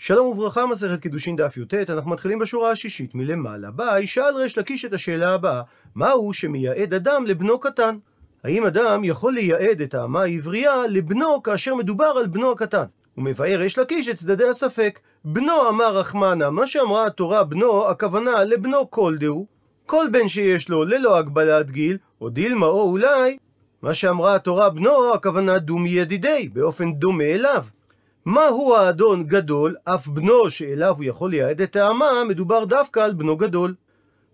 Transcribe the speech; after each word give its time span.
שלום 0.00 0.26
וברכה, 0.26 0.66
מסכת 0.66 1.00
קידושין 1.00 1.36
דף 1.36 1.56
י"ט, 1.56 1.74
אנחנו 1.90 2.10
מתחילים 2.10 2.38
בשורה 2.38 2.70
השישית 2.70 3.14
מלמעלה. 3.14 3.70
ביי, 3.70 4.06
שאל 4.06 4.36
ריש 4.36 4.58
לקיש 4.58 4.84
את 4.84 4.92
השאלה 4.92 5.34
הבאה, 5.34 5.62
מהו 5.94 6.32
שמייעד 6.32 6.94
אדם 6.94 7.26
לבנו 7.26 7.58
קטן? 7.58 7.96
האם 8.44 8.66
אדם 8.66 9.04
יכול 9.04 9.32
לייעד 9.32 9.80
את 9.80 9.94
האמה 9.94 10.22
העברייה 10.22 10.86
לבנו 10.90 11.42
כאשר 11.42 11.74
מדובר 11.74 12.04
על 12.04 12.26
בנו 12.26 12.52
הקטן? 12.52 12.84
הוא 13.14 13.24
מבאר 13.24 13.58
ריש 13.58 13.78
לקיש 13.78 14.08
את 14.08 14.16
צדדי 14.16 14.48
הספק. 14.48 15.00
בנו 15.24 15.68
אמר 15.68 15.96
רחמנה, 15.96 16.50
מה 16.50 16.66
שאמרה 16.66 17.06
התורה 17.06 17.44
בנו, 17.44 17.88
הכוונה 17.88 18.44
לבנו 18.44 18.90
כל 18.90 19.16
דהו, 19.20 19.46
כל 19.86 20.06
בן 20.12 20.28
שיש 20.28 20.68
לו 20.68 20.84
ללא 20.84 21.18
הגבלת 21.18 21.70
גיל, 21.70 21.98
או 22.20 22.28
דילמה 22.28 22.66
או 22.66 22.90
אולי, 22.90 23.38
מה 23.82 23.94
שאמרה 23.94 24.34
התורה 24.34 24.70
בנו, 24.70 25.14
הכוונה 25.14 25.58
דומי 25.58 25.90
ידידי, 25.90 26.48
באופן 26.52 26.92
דומה 26.92 27.24
אליו. 27.24 27.64
מהו 28.28 28.74
האדון 28.76 29.24
גדול, 29.24 29.76
אף 29.84 30.06
בנו 30.06 30.50
שאליו 30.50 30.94
הוא 30.96 31.04
יכול 31.04 31.30
לייעד 31.30 31.60
את 31.60 31.76
האמה, 31.76 32.24
מדובר 32.24 32.64
דווקא 32.64 33.00
על 33.00 33.14
בנו 33.14 33.36
גדול. 33.36 33.74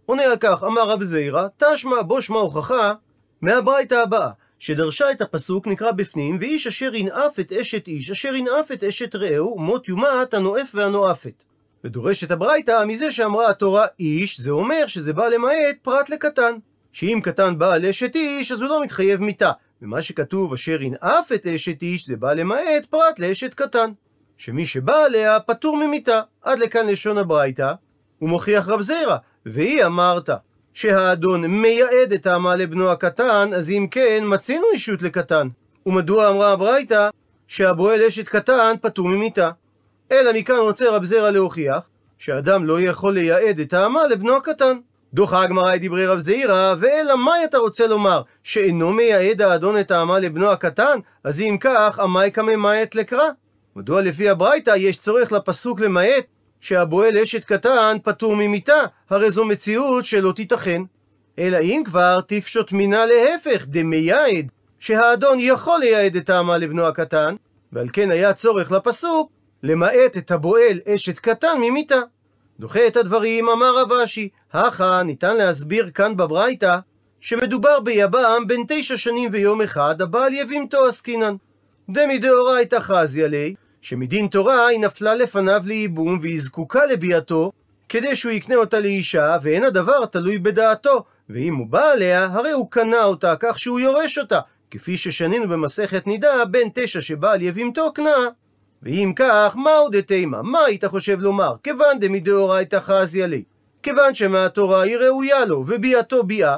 עונה 0.07 0.23
על 0.23 0.37
כך, 0.41 0.65
אמר 0.65 0.89
רב 0.89 1.03
זעירא, 1.03 1.47
תשמע 1.57 2.03
בו 2.03 2.23
שמע 2.23 2.39
הוכחה 2.39 2.93
מהברייתא 3.41 3.95
הבאה, 3.95 4.31
שדרשה 4.59 5.11
את 5.11 5.21
הפסוק 5.21 5.67
נקרא 5.67 5.93
בפנים, 5.93 6.39
ואיש 6.41 6.67
אשר 6.67 6.95
ינאף 6.95 7.41
את 7.41 7.53
אשת 7.53 7.87
איש, 7.87 8.11
אשר 8.11 8.35
ינאף 8.35 8.73
את 8.73 8.85
אשת 8.85 9.15
רעהו, 9.15 9.59
מות 9.59 9.89
יומת 9.89 10.35
הנואף 10.35 10.71
והנואפת. 10.75 11.45
ודורשת 11.85 12.31
הברייתא 12.31 12.85
מזה 12.85 13.11
שאמרה 13.11 13.51
התורה 13.51 13.87
איש, 14.01 14.41
זה 14.41 14.51
אומר 14.51 14.87
שזה 14.87 15.13
בא 15.13 15.29
למעט 15.29 15.77
פרט 15.83 16.11
לקטן. 16.11 16.55
שאם 16.93 17.21
קטן 17.23 17.59
בא 17.59 17.73
על 17.75 17.87
אשת 17.87 18.15
איש, 18.15 18.53
אז 18.53 18.63
הוא 18.63 18.69
לא 18.69 18.83
מתחייב 18.83 19.21
מיתה. 19.21 19.53
ומה 19.85 20.03
שכתוב 20.03 20.53
אשר 20.53 20.83
ינאף 20.83 21.33
את 21.35 21.47
אשת 21.47 21.83
איש, 21.83 22.07
זה 22.07 22.17
בא 22.17 22.33
למעט 22.33 22.87
פרט 22.91 23.19
לאשת 23.19 23.55
קטן. 23.55 23.91
שמי 24.37 24.67
שבא 24.67 25.05
עליה 25.05 25.41
פטור 25.41 25.77
ממיתה. 25.77 26.21
עד 26.43 26.59
לכאן 26.59 26.87
לשון 26.87 27.19
הברייתא, 27.19 27.73
הוא 28.19 28.29
מוכיח 28.29 28.69
רב 28.69 28.81
זירא, 28.81 29.17
והיא 29.47 29.85
אמרת 29.85 30.31
שהאדון 30.73 31.47
מייעד 31.47 32.13
את 32.15 32.27
האמה 32.27 32.57
לבנו 32.57 32.91
הקטן, 32.91 33.51
אז 33.55 33.71
אם 33.71 33.87
כן, 33.91 34.25
מצינו 34.27 34.67
אישות 34.73 35.03
לקטן. 35.03 35.49
ומדוע 35.87 36.31
אמרה 36.31 36.53
הברייתא 36.53 37.09
שהבועל 37.49 38.03
אשת 38.03 38.29
קטן 38.29 38.75
פטור 38.83 39.09
ממיתה? 39.09 39.51
אלא 40.13 40.33
מכאן 40.35 40.57
רוצה 40.57 40.91
רב 40.91 41.05
זירא 41.05 41.31
להוכיח 41.31 41.89
שאדם 42.19 42.65
לא 42.65 42.81
יכול 42.81 43.15
לייעד 43.15 43.61
את 43.61 43.73
האמה 43.73 44.05
לבנו 44.07 44.37
הקטן. 44.37 44.79
דוחה 45.15 45.43
הגמרא 45.43 45.75
את 45.75 45.81
דברי 45.83 46.07
רב 46.07 46.19
זעירא, 46.19 46.75
ואלא 46.79 47.25
מאי 47.25 47.45
אתה 47.45 47.59
רוצה 47.59 47.87
לומר? 47.87 48.23
שאינו 48.43 48.93
מייעד 48.93 49.43
האדון 49.43 49.81
את 49.81 49.91
האמה 49.91 50.19
לבנו 50.19 50.51
הקטן? 50.51 50.99
אז 51.25 51.41
אם 51.41 51.57
כך, 51.61 52.01
אמאי 52.05 52.31
כממעט 52.33 52.95
לקרא? 52.95 53.29
מדוע 53.77 54.03
לפי 54.03 54.29
הברייתא 54.29 54.75
יש 54.77 54.97
צורך 54.97 55.33
לפסוק 55.33 55.81
למעט 55.81 56.25
שהבועל 56.61 57.19
אשת 57.19 57.45
קטן 57.45 57.97
פטור 58.03 58.37
ממיתה? 58.37 58.83
הרי 59.11 59.31
זו 59.31 59.45
מציאות 59.45 60.05
שלא 60.05 60.33
תיתכן. 60.33 60.83
אלא 61.39 61.59
אם 61.59 61.83
כבר 61.85 62.21
תפשוט 62.27 62.73
מינה 62.73 63.07
להפך, 63.07 63.65
דמייעד, 63.67 64.51
שהאדון 64.79 65.37
יכול 65.41 65.81
לייעד 65.81 66.17
את 66.17 66.31
האמה 66.31 66.59
לבנו 66.59 66.87
הקטן, 66.87 67.35
ועל 67.73 67.89
כן 67.93 68.11
היה 68.11 68.33
צורך 68.33 68.73
לפסוק 68.73 69.31
למעט 69.63 70.17
את 70.17 70.31
הבועל 70.31 70.81
אשת 70.89 71.19
קטן 71.19 71.59
ממיתה. 71.61 72.01
דוחה 72.61 72.87
את 72.87 72.97
הדברים, 72.97 73.49
אמר 73.49 73.79
רב 73.81 73.93
אשי, 73.93 74.29
הכה 74.53 75.03
ניתן 75.03 75.37
להסביר 75.37 75.91
כאן 75.91 76.17
בברייתא 76.17 76.79
שמדובר 77.21 77.81
ביבם 77.81 78.45
בן 78.47 78.61
תשע 78.69 78.97
שנים 78.97 79.31
ויום 79.33 79.63
אחד, 79.63 80.03
הבעל 80.03 80.35
יבימתו 80.35 80.87
עסקינן. 80.87 81.35
דמי 81.91 82.19
דאורייתא 82.19 82.81
חזי 82.81 83.25
עלי, 83.25 83.55
שמדין 83.81 84.27
תורה 84.27 84.67
היא 84.67 84.81
נפלה 84.81 85.15
לפניו 85.15 85.63
לייבום 85.65 86.19
והיא 86.23 86.41
זקוקה 86.41 86.87
לביאתו, 86.87 87.53
כדי 87.89 88.17
שהוא 88.17 88.33
יקנה 88.33 88.57
אותה 88.57 88.81
לאישה, 88.81 89.37
ואין 89.43 89.65
הדבר 89.65 90.07
תלוי 90.07 90.39
בדעתו, 90.39 91.05
ואם 91.31 91.55
הוא 91.55 91.67
בא 91.67 91.91
עליה, 91.91 92.25
הרי 92.25 92.51
הוא 92.51 92.71
קנה 92.71 93.05
אותה 93.05 93.35
כך 93.41 93.59
שהוא 93.59 93.81
יורש 93.81 94.19
אותה, 94.19 94.41
כפי 94.71 94.97
ששנינו 94.97 95.49
במסכת 95.49 96.07
נידה, 96.07 96.45
בן 96.45 96.69
תשע 96.75 97.01
שבעל 97.01 97.43
יבימתו 97.43 97.93
קנה. 97.93 98.29
ואם 98.85 99.13
כך, 99.17 99.57
מהו 99.57 99.89
דתימה? 99.89 100.43
מה 100.43 100.65
היית 100.65 100.85
חושב 100.85 101.21
לומר? 101.21 101.55
כיוון 101.63 101.99
דמדאורייתא 102.01 102.81
חזי 102.81 103.23
עלי. 103.23 103.43
כיוון 103.83 104.15
שמהתורה 104.15 104.83
היא 104.83 104.97
ראויה 104.97 105.45
לו, 105.45 105.65
וביאתו 105.67 106.23
ביאה, 106.23 106.57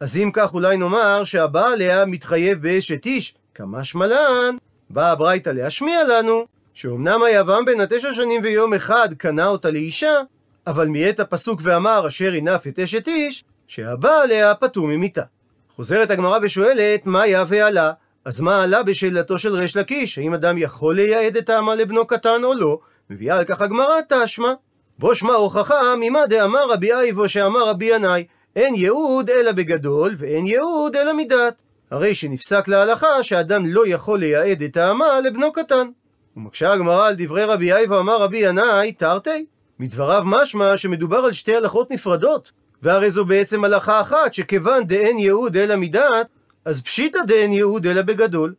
אז 0.00 0.16
אם 0.16 0.30
כך 0.32 0.54
אולי 0.54 0.76
נאמר 0.76 1.24
שהבעל 1.24 1.72
עליה 1.72 2.04
מתחייב 2.04 2.62
באשת 2.62 3.06
איש, 3.06 3.34
כמשמע 3.54 4.06
לן, 4.06 4.56
באה 4.90 5.12
הברייתא 5.12 5.50
להשמיע 5.50 6.04
לנו, 6.04 6.46
שאומנם 6.74 7.22
היבם 7.22 7.64
בן 7.64 7.80
התשע 7.80 8.14
שנים 8.14 8.42
ויום 8.42 8.74
אחד 8.74 9.14
קנה 9.14 9.46
אותה 9.46 9.70
לאישה, 9.70 10.20
אבל 10.66 10.88
מיעט 10.88 11.20
הפסוק 11.20 11.60
ואמר 11.62 12.06
אשר 12.06 12.34
ינף 12.34 12.66
את 12.66 12.78
אשת 12.78 13.08
איש, 13.08 13.44
שהבעל 13.68 14.22
עליה 14.22 14.54
פטור 14.54 14.86
ממיתה. 14.86 15.22
חוזרת 15.76 16.10
הגמרא 16.10 16.38
ושואלת, 16.42 17.06
מה 17.06 17.22
היה 17.22 17.44
ועלה? 17.48 17.92
אז 18.26 18.40
מה 18.40 18.62
עלה 18.62 18.82
בשאלתו 18.82 19.38
של 19.38 19.54
ריש 19.54 19.76
לקיש? 19.76 20.18
האם 20.18 20.34
אדם 20.34 20.58
יכול 20.58 20.94
לייעד 20.94 21.36
את 21.36 21.50
האמה 21.50 21.74
לבנו 21.74 22.06
קטן 22.06 22.44
או 22.44 22.54
לא? 22.54 22.78
מביאה 23.10 23.38
על 23.38 23.44
כך 23.44 23.60
הגמרא 23.60 23.94
תשמע. 24.08 24.52
בו 24.98 25.14
שמע 25.14 25.32
הוכחה 25.32 25.94
ממה 26.00 26.26
דאמר 26.26 26.70
רבי 26.70 26.92
אייבו 26.92 27.28
שאמר 27.28 27.68
רבי 27.68 27.84
ינאי, 27.84 28.24
אין 28.56 28.74
ייעוד 28.74 29.30
אלא 29.30 29.52
בגדול 29.52 30.14
ואין 30.18 30.46
ייעוד 30.46 30.96
אלא 30.96 31.12
מדעת. 31.12 31.62
הרי 31.90 32.14
שנפסק 32.14 32.68
להלכה 32.68 33.22
שאדם 33.22 33.66
לא 33.66 33.86
יכול 33.86 34.18
לייעד 34.18 34.62
את 34.62 34.76
האמה 34.76 35.20
לבנו 35.20 35.52
קטן. 35.52 35.88
ומקשה 36.36 36.72
הגמרא 36.72 37.08
על 37.08 37.14
דברי 37.18 37.44
רבי 37.44 37.72
אייבו 37.72 37.98
אמר 37.98 38.16
רבי 38.16 38.38
ינאי, 38.38 38.92
תרתי. 38.92 39.46
מדבריו 39.78 40.22
משמע 40.24 40.76
שמדובר 40.76 41.18
על 41.18 41.32
שתי 41.32 41.56
הלכות 41.56 41.90
נפרדות. 41.90 42.52
והרי 42.82 43.10
זו 43.10 43.24
בעצם 43.24 43.64
הלכה 43.64 44.00
אחת, 44.00 44.34
שכיוון 44.34 44.86
דאין 44.86 45.18
ייעוד 45.18 45.56
אלא 45.56 45.76
מדעת, 45.76 46.26
אז 46.66 46.82
פשיטא 46.82 47.18
דאין 47.26 47.52
ייעוד 47.52 47.86
אלא 47.86 48.02
בגדול. 48.02 48.54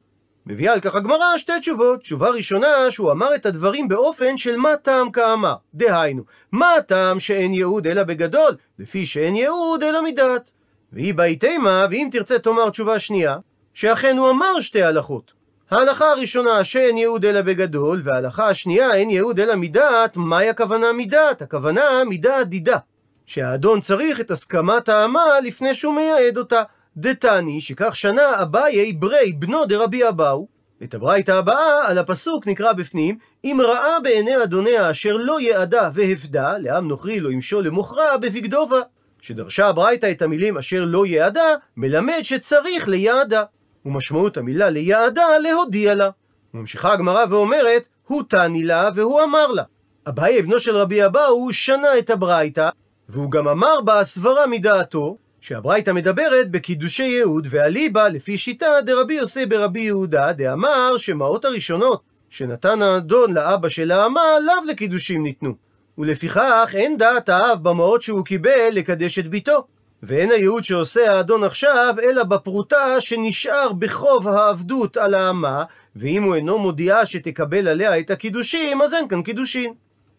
מביאה 0.46 0.74
על 0.74 0.80
כך 0.80 0.96
הגמרא 0.96 1.38
שתי 1.38 1.60
תשובות. 1.60 2.02
תשובה 2.02 2.30
ראשונה, 2.30 2.92
שהוא 2.92 3.12
אמר 3.12 3.36
את 3.36 3.46
הדברים 3.46 3.88
באופן 3.88 4.38
של 4.38 4.58
מה 4.58 4.76
טעם 4.76 5.12
כאמר. 5.12 5.54
דהיינו, 5.74 6.24
מה 6.52 6.74
הטעם 6.74 7.20
שאין 7.20 7.54
ייעוד 7.54 7.88
אלא 7.88 8.04
בגדול, 8.04 8.56
לפי 8.80 9.06
שאין 9.06 9.36
ייעוד 9.36 9.84
אלא 9.84 10.04
מדעת. 10.04 10.52
והיא 10.94 11.14
באי 11.14 11.36
תימה, 11.36 11.86
ואם 11.92 12.10
תרצה 12.12 12.40
תאמר 12.40 12.70
תשובה 12.70 13.00
שנייה, 13.00 13.38
שאכן 13.74 14.18
הוא 14.18 14.30
אמר 14.30 14.60
שתי 14.60 14.84
הלכות. 14.84 15.34
ההלכה 15.72 16.06
הראשונה 16.12 16.64
שאין 16.64 16.98
ייעוד 16.98 17.26
אלא 17.26 17.42
בגדול, 17.42 18.02
וההלכה 18.04 18.50
השנייה 18.50 18.94
אין 18.94 19.10
ייעוד 19.10 19.40
אלא 19.40 19.56
מדעת, 19.56 20.18
מהי 20.18 20.50
הכוונה 20.50 20.94
מדעת? 20.94 21.42
הכוונה 21.42 22.04
מדעת 22.10 22.50
דידה. 22.50 22.78
שהאדון 23.26 23.82
צריך 23.82 24.20
את 24.20 24.32
הסכמת 24.32 24.90
האמה 24.90 25.26
לפני 25.44 25.74
שהוא 25.74 25.96
מייעד 25.96 26.38
אותה. 26.38 26.64
דתני, 26.98 27.62
שכך 27.62 27.96
שנה 27.96 28.42
אביי 28.42 28.94
ברי 28.94 29.34
בנו 29.34 29.66
דרבי 29.66 30.08
אבאו, 30.10 30.48
את 30.84 30.94
הברייתא 30.94 31.32
הבאה 31.32 31.88
על 31.88 31.98
הפסוק 31.98 32.48
נקרא 32.48 32.74
בפנים, 32.74 33.18
אם 33.44 33.58
ראה 33.64 34.00
בעיני 34.04 34.44
אדוניה 34.44 34.92
אשר 34.92 35.18
לא 35.18 35.42
יעדה 35.42 35.90
והפדה, 35.94 36.58
לעם 36.58 36.88
נוכרי 36.88 37.20
לא 37.20 37.32
ימשול 37.32 37.66
למוכרה 37.66 38.18
בבגדובה. 38.18 38.82
שדרשה 39.22 39.68
הברייתא 39.68 40.12
את 40.12 40.22
המילים 40.22 40.58
אשר 40.58 40.86
לא 40.86 41.06
יעדה, 41.06 41.56
מלמד 41.78 42.20
שצריך 42.22 42.88
ליעדה. 42.88 43.44
ומשמעות 43.86 44.38
המילה 44.38 44.70
ליעדה, 44.70 45.38
להודיע 45.44 45.96
לה. 45.96 46.10
וממשיכה 46.54 46.94
הגמרא 46.94 47.26
ואומרת, 47.30 47.88
הוא 48.08 48.24
תני 48.30 48.64
לה 48.64 48.90
והוא 48.96 49.24
אמר 49.24 49.48
לה. 49.48 49.64
אביי 50.08 50.42
בנו 50.42 50.60
של 50.60 50.78
רבי 50.78 51.06
אבאו 51.06 51.54
שנה 51.54 51.98
את 52.00 52.10
הברייתא, 52.10 52.70
והוא 53.10 53.32
גם 53.32 53.48
אמר 53.48 53.82
בה 53.82 54.04
סברה 54.04 54.48
מדעתו, 54.48 55.18
שהברייתא 55.42 55.92
מדברת 55.92 56.52
בקידושי 56.52 57.04
יהוד 57.04 57.48
ואליבא 57.50 58.08
לפי 58.08 58.38
שיטה 58.38 58.68
דרבי 58.86 59.14
יוסי 59.14 59.46
ברבי 59.46 59.80
יהודה 59.80 60.34
דאמר 60.34 60.98
שמעות 60.98 61.46
הראשונות 61.46 62.02
שנתן 62.30 62.82
האדון 62.82 63.34
לאבא 63.34 63.70
של 63.70 63.92
האמה 63.92 64.22
לאו 64.46 64.66
לקידושים 64.68 65.24
ניתנו. 65.24 65.54
ולפיכך 65.98 66.72
אין 66.74 66.98
דעת 66.98 67.30
האב 67.30 67.64
במעות 67.64 68.02
שהוא 68.02 68.26
קיבל 68.26 68.70
לקדש 68.72 69.20
את 69.20 69.28
ביתו. 69.28 69.68
ואין 70.04 70.32
הייעוד 70.32 70.64
שעושה 70.64 71.12
האדון 71.12 71.44
עכשיו 71.44 71.96
אלא 72.04 72.24
בפרוטה 72.24 73.02
שנשאר 73.02 73.74
בחוב 73.74 74.28
העבדות 74.28 74.98
על 74.98 75.14
האמה 75.14 75.64
ואם 75.96 76.24
הוא 76.24 76.36
אינו 76.36 76.60
מודיעה 76.60 77.06
שתקבל 77.06 77.68
עליה 77.68 78.00
את 78.00 78.12
הקידושים 78.12 78.82
אז 78.82 78.94
אין 78.94 79.08
כאן 79.08 79.22
קידושין. 79.22 79.74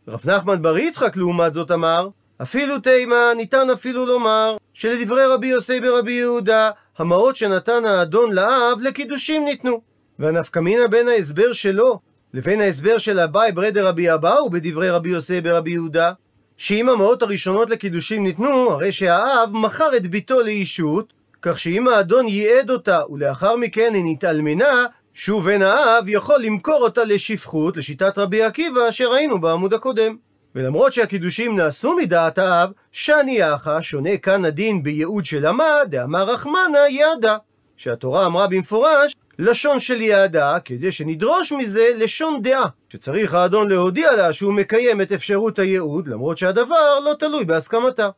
רב 0.08 0.20
נחמן 0.24 0.62
בר 0.62 0.78
יצחק 0.78 1.16
לעומת 1.16 1.52
זאת 1.52 1.70
אמר 1.70 2.08
אפילו 2.42 2.78
תימה 2.78 3.32
ניתן 3.36 3.70
אפילו 3.70 4.06
לומר 4.06 4.56
שלדברי 4.74 5.24
רבי 5.24 5.46
יוסי 5.46 5.80
ברבי 5.80 6.12
יהודה, 6.12 6.70
המעות 6.98 7.36
שנתן 7.36 7.84
האדון 7.84 8.32
לאב 8.32 8.78
לקידושים 8.82 9.44
ניתנו. 9.44 9.80
והנפקמינה 10.18 10.88
בין 10.88 11.08
ההסבר 11.08 11.52
שלו 11.52 12.00
לבין 12.34 12.60
ההסבר 12.60 12.98
של 12.98 13.20
אביי 13.20 13.52
ברדר 13.52 13.86
רבי 13.86 14.14
אבאו 14.14 14.50
בדברי 14.50 14.90
רבי 14.90 15.10
יוסי 15.10 15.40
ברבי 15.40 15.70
יהודה, 15.70 16.12
שאם 16.56 16.88
המעות 16.88 17.22
הראשונות 17.22 17.70
לקידושים 17.70 18.24
ניתנו, 18.24 18.70
הרי 18.70 18.92
שהאב 18.92 19.50
מכר 19.52 19.96
את 19.96 20.06
ביתו 20.06 20.40
לאישות, 20.40 21.12
כך 21.42 21.60
שאם 21.60 21.88
האדון 21.88 22.28
ייעד 22.28 22.70
אותה 22.70 23.00
ולאחר 23.10 23.56
מכן 23.56 23.90
היא 23.94 24.04
נתאלמנה, 24.06 24.86
שוב 25.14 25.48
אין 25.48 25.62
האב 25.62 26.04
יכול 26.08 26.40
למכור 26.40 26.82
אותה 26.82 27.04
לשפחות, 27.04 27.76
לשיטת 27.76 28.18
רבי 28.18 28.42
עקיבא 28.42 28.90
שראינו 28.90 29.40
בעמוד 29.40 29.74
הקודם. 29.74 30.27
ולמרות 30.54 30.92
שהקידושים 30.92 31.56
נעשו 31.56 31.96
מדעת 31.96 32.38
האב, 32.38 32.70
שאני 32.92 33.54
אחא 33.54 33.80
שונה 33.80 34.16
כאן 34.16 34.44
הדין 34.44 34.82
בייעוד 34.82 35.24
של 35.24 35.46
אמה, 35.46 35.66
דאמר 35.86 36.24
רחמנה 36.30 36.88
יעדה. 36.88 37.36
שהתורה 37.76 38.26
אמרה 38.26 38.46
במפורש, 38.46 39.14
לשון 39.38 39.78
של 39.78 40.00
יעדה, 40.00 40.60
כדי 40.64 40.92
שנדרוש 40.92 41.52
מזה 41.52 41.90
לשון 41.96 42.42
דעה. 42.42 42.66
שצריך 42.88 43.34
האדון 43.34 43.68
להודיע 43.68 44.16
לה 44.16 44.32
שהוא 44.32 44.52
מקיים 44.52 45.00
את 45.00 45.12
אפשרות 45.12 45.58
הייעוד, 45.58 46.08
למרות 46.08 46.38
שהדבר 46.38 47.00
לא 47.04 47.14
תלוי 47.18 47.44
בהסכמתה. 47.44 48.08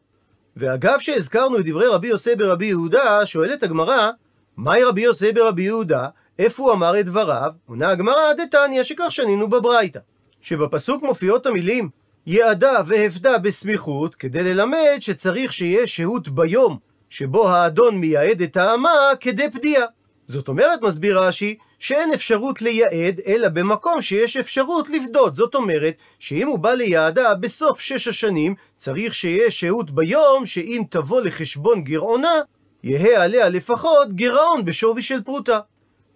ואגב 0.56 1.00
שהזכרנו 1.00 1.58
את 1.58 1.64
דברי 1.64 1.86
רבי 1.86 2.08
יוסי 2.08 2.34
ברבי 2.36 2.66
יהודה, 2.66 3.26
שואלת 3.26 3.62
הגמרא, 3.62 4.10
מהי 4.56 4.84
רבי 4.84 5.00
יוסי 5.00 5.32
ברבי 5.32 5.62
יהודה? 5.62 6.06
איפה 6.38 6.62
הוא 6.62 6.72
אמר 6.72 7.00
את 7.00 7.06
דבריו? 7.06 7.50
עונה 7.66 7.88
הגמרא 7.88 8.32
דתניא, 8.32 8.82
שכך 8.82 9.06
שנינו 9.10 9.50
בברייתא. 9.50 10.00
שבפסוק 10.40 11.02
מופיעות 11.02 11.46
המילים 11.46 11.88
יעדה 12.26 12.80
והפדה 12.86 13.38
בסמיכות, 13.38 14.14
כדי 14.14 14.42
ללמד 14.42 14.96
שצריך 15.00 15.52
שיהיה 15.52 15.86
שהות 15.86 16.28
ביום 16.28 16.78
שבו 17.10 17.48
האדון 17.48 17.96
מייעד 17.96 18.42
את 18.42 18.56
האמה 18.56 18.90
כדי 19.20 19.50
פדיעה. 19.50 19.86
זאת 20.26 20.48
אומרת, 20.48 20.82
מסביר 20.82 21.20
רש"י, 21.20 21.56
שאין 21.78 22.12
אפשרות 22.12 22.62
לייעד, 22.62 23.20
אלא 23.26 23.48
במקום 23.48 24.02
שיש 24.02 24.36
אפשרות 24.36 24.88
לפדות. 24.90 25.34
זאת 25.34 25.54
אומרת, 25.54 25.94
שאם 26.18 26.48
הוא 26.48 26.58
בא 26.58 26.72
ליעדה 26.72 27.34
בסוף 27.34 27.80
שש 27.80 28.08
השנים, 28.08 28.54
צריך 28.76 29.14
שיהיה 29.14 29.50
שהות 29.50 29.90
ביום, 29.90 30.46
שאם 30.46 30.82
תבוא 30.90 31.20
לחשבון 31.20 31.82
גירעונה, 31.82 32.40
יהא 32.82 33.24
עליה 33.24 33.48
לפחות 33.48 34.12
גירעון 34.12 34.64
בשווי 34.64 35.02
של 35.02 35.22
פרוטה. 35.22 35.58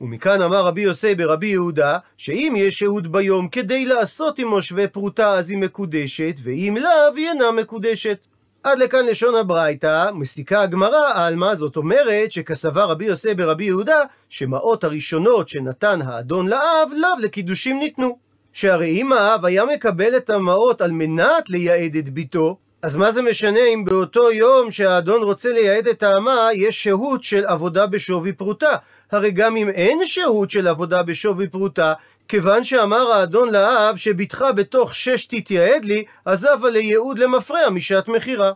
ומכאן 0.01 0.43
אמר 0.43 0.67
רבי 0.67 0.81
יוסי 0.81 1.15
ברבי 1.15 1.47
יהודה, 1.47 1.99
שאם 2.17 2.55
יש 2.57 2.79
שהות 2.79 3.07
ביום 3.07 3.49
כדי 3.49 3.87
לעשות 3.87 4.39
עמו 4.39 4.63
שווה 4.63 4.89
פרוטה 4.89 5.29
אז 5.29 5.51
היא 5.51 5.59
מקודשת, 5.59 6.41
ואם 6.43 6.77
לאו 6.81 7.17
היא 7.17 7.29
אינה 7.29 7.53
מקודשת. 7.53 8.27
עד 8.63 8.79
לכאן 8.79 9.07
לשון 9.07 9.35
הברייתא, 9.35 10.11
מסיקה 10.15 10.63
הגמרא 10.63 11.13
עלמא, 11.15 11.55
זאת 11.55 11.77
אומרת 11.77 12.33
שכסבר 12.33 12.85
רבי 12.85 13.05
יוסי 13.05 13.35
ברבי 13.35 13.65
יהודה, 13.65 13.99
שמעות 14.29 14.85
הראשונות 14.85 15.49
שנתן 15.49 16.03
האדון 16.03 16.49
לאב, 16.49 16.91
לאו 16.97 17.19
לקידושים 17.21 17.79
ניתנו. 17.79 18.19
שהרי 18.53 19.01
אם 19.01 19.13
האב 19.13 19.45
היה 19.45 19.65
מקבל 19.65 20.17
את 20.17 20.31
המעות 20.31 20.81
על 20.81 20.93
מנת 20.93 21.51
לייעד 21.51 21.97
את 21.97 22.09
ביתו, 22.09 22.57
אז 22.85 22.97
מה 22.97 23.13
זה 23.13 23.23
משנה 23.23 23.65
אם 23.75 23.85
באותו 23.85 24.33
יום 24.33 24.71
שהאדון 24.71 25.23
רוצה 25.23 25.53
לייעד 25.53 25.89
את 25.89 26.03
האמה, 26.03 26.49
יש 26.55 26.83
שהות 26.83 27.25
של 27.25 27.47
עבודה 27.47 27.87
בשווי 27.87 28.33
פרוטה? 28.33 28.77
הרי 29.13 29.31
גם 29.31 29.57
אם 29.57 29.69
אין 29.69 30.07
שהות 30.07 30.51
של 30.51 30.69
עבודה 30.69 31.03
בשווי 31.03 31.49
פרוטה, 31.49 31.93
כיוון 32.29 32.65
שאמר 32.65 33.13
האדון 33.13 33.49
לאב 33.51 33.97
שבתך 33.97 34.45
בתוך 34.57 34.95
שש 34.95 35.27
תתייעד 35.27 35.85
לי, 35.85 36.05
עזבה 36.25 36.71
לייעוד 36.71 37.19
למפרע 37.19 37.71
משעת 37.71 38.09
מכירה. 38.09 38.53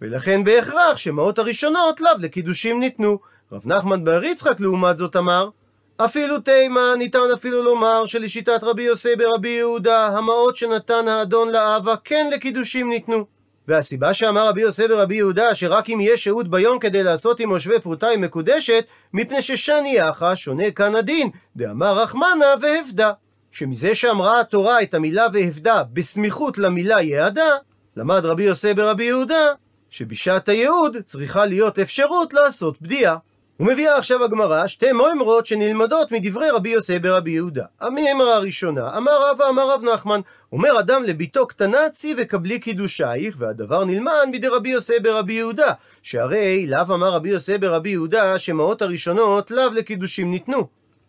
ולכן 0.00 0.44
בהכרח 0.44 0.96
שמעות 0.96 1.38
הראשונות 1.38 2.00
לאו 2.00 2.12
לקידושים 2.18 2.80
ניתנו. 2.80 3.18
רב 3.52 3.62
נחמן 3.64 4.04
בר 4.04 4.24
יצחק 4.24 4.60
לעומת 4.60 4.96
זאת 4.96 5.16
אמר, 5.16 5.48
אפילו 5.96 6.40
תימה 6.40 6.94
ניתן 6.98 7.18
אפילו 7.34 7.62
לומר 7.62 8.06
שלשיטת 8.06 8.64
רבי 8.64 8.82
יוסי 8.82 9.16
ברבי 9.16 9.48
יהודה, 9.48 10.06
המעות 10.06 10.56
שנתן 10.56 11.08
האדון 11.08 11.48
לאבה 11.50 11.94
כן 12.04 12.30
לקידושים 12.32 12.88
ניתנו. 12.88 13.39
והסיבה 13.70 14.14
שאמר 14.14 14.48
רבי 14.48 14.60
יוסי 14.60 14.88
ברבי 14.88 15.14
יהודה 15.14 15.54
שרק 15.54 15.90
אם 15.90 15.98
יש 16.02 16.24
שהות 16.24 16.48
ביום 16.48 16.78
כדי 16.78 17.02
לעשות 17.02 17.40
עם 17.40 17.48
מושבי 17.48 17.80
פרוטה 17.80 18.06
היא 18.06 18.18
מקודשת, 18.18 18.84
מפני 19.14 19.42
ששני 19.42 19.94
יחא 19.96 20.34
שונה 20.34 20.70
כאן 20.70 20.94
הדין, 20.94 21.30
דאמר 21.56 21.98
רחמנה 21.98 22.46
והפדה. 22.60 23.12
שמזה 23.50 23.94
שאמרה 23.94 24.40
התורה 24.40 24.82
את 24.82 24.94
המילה 24.94 25.26
והפדה 25.32 25.82
בסמיכות 25.92 26.58
למילה 26.58 27.02
יעדה, 27.02 27.56
למד 27.96 28.24
רבי 28.24 28.42
יוסי 28.42 28.74
ברבי 28.74 29.04
יהודה 29.04 29.52
שבשעת 29.90 30.48
הייעוד 30.48 30.96
צריכה 31.04 31.46
להיות 31.46 31.78
אפשרות 31.78 32.34
לעשות 32.34 32.82
בדיעה. 32.82 33.16
ומביאה 33.60 33.96
עכשיו 33.96 34.24
הגמרא 34.24 34.66
שתי 34.66 34.92
מוימרות 34.92 35.46
שנלמדות 35.46 36.12
מדברי 36.12 36.50
רבי 36.50 36.68
יוסי 36.68 36.98
ברבי 36.98 37.30
יהודה. 37.30 37.64
המימרה 37.80 38.34
הראשונה, 38.34 38.96
אמר 38.96 39.30
רבא 39.30 39.48
אמר 39.48 39.70
רב 39.70 39.82
נחמן, 39.82 40.20
אומר 40.52 40.80
אדם 40.80 41.04
לביתו 41.04 41.46
קטנה 41.46 41.78
צי 41.92 42.14
וקבלי 42.18 42.58
קידושייך, 42.58 43.36
והדבר 43.38 43.84
נלמד 43.84 44.12
מדי 44.32 44.48
רבי 44.48 44.68
יוסי 44.68 44.98
ברבי 44.98 45.32
יהודה, 45.32 45.72
שהרי 46.02 46.66
לאו 46.66 46.94
אמר 46.94 47.08
רבי 47.08 47.28
יוסי 47.28 47.58
ברבי 47.58 47.90
יהודה 47.90 48.38
שמעות 48.38 48.82
הראשונות 48.82 49.50
לאו 49.50 49.70
לקידושים 49.74 50.30
ניתנו. 50.30 50.66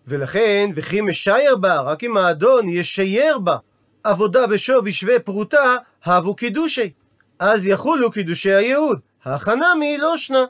ולכן, 0.08 0.70
וכי 0.76 1.02
משייר 1.02 1.56
בה, 1.56 1.82
רק 1.82 2.04
אם 2.04 2.18
האדון 2.18 2.70
ישייר 2.70 3.38
בה 3.40 3.58
עבודה 4.04 4.48
בשווי 4.48 4.92
שווה 4.92 5.20
פרוטה, 5.20 5.76
הבו 6.06 6.36
קידושי. 6.36 6.92
אז 7.40 7.68
יחולו 7.68 8.12
קידושי 8.12 8.52
הייעוד, 8.52 9.00
החנמי 9.26 9.98
לא 9.98 10.18
שנה. 10.18 10.46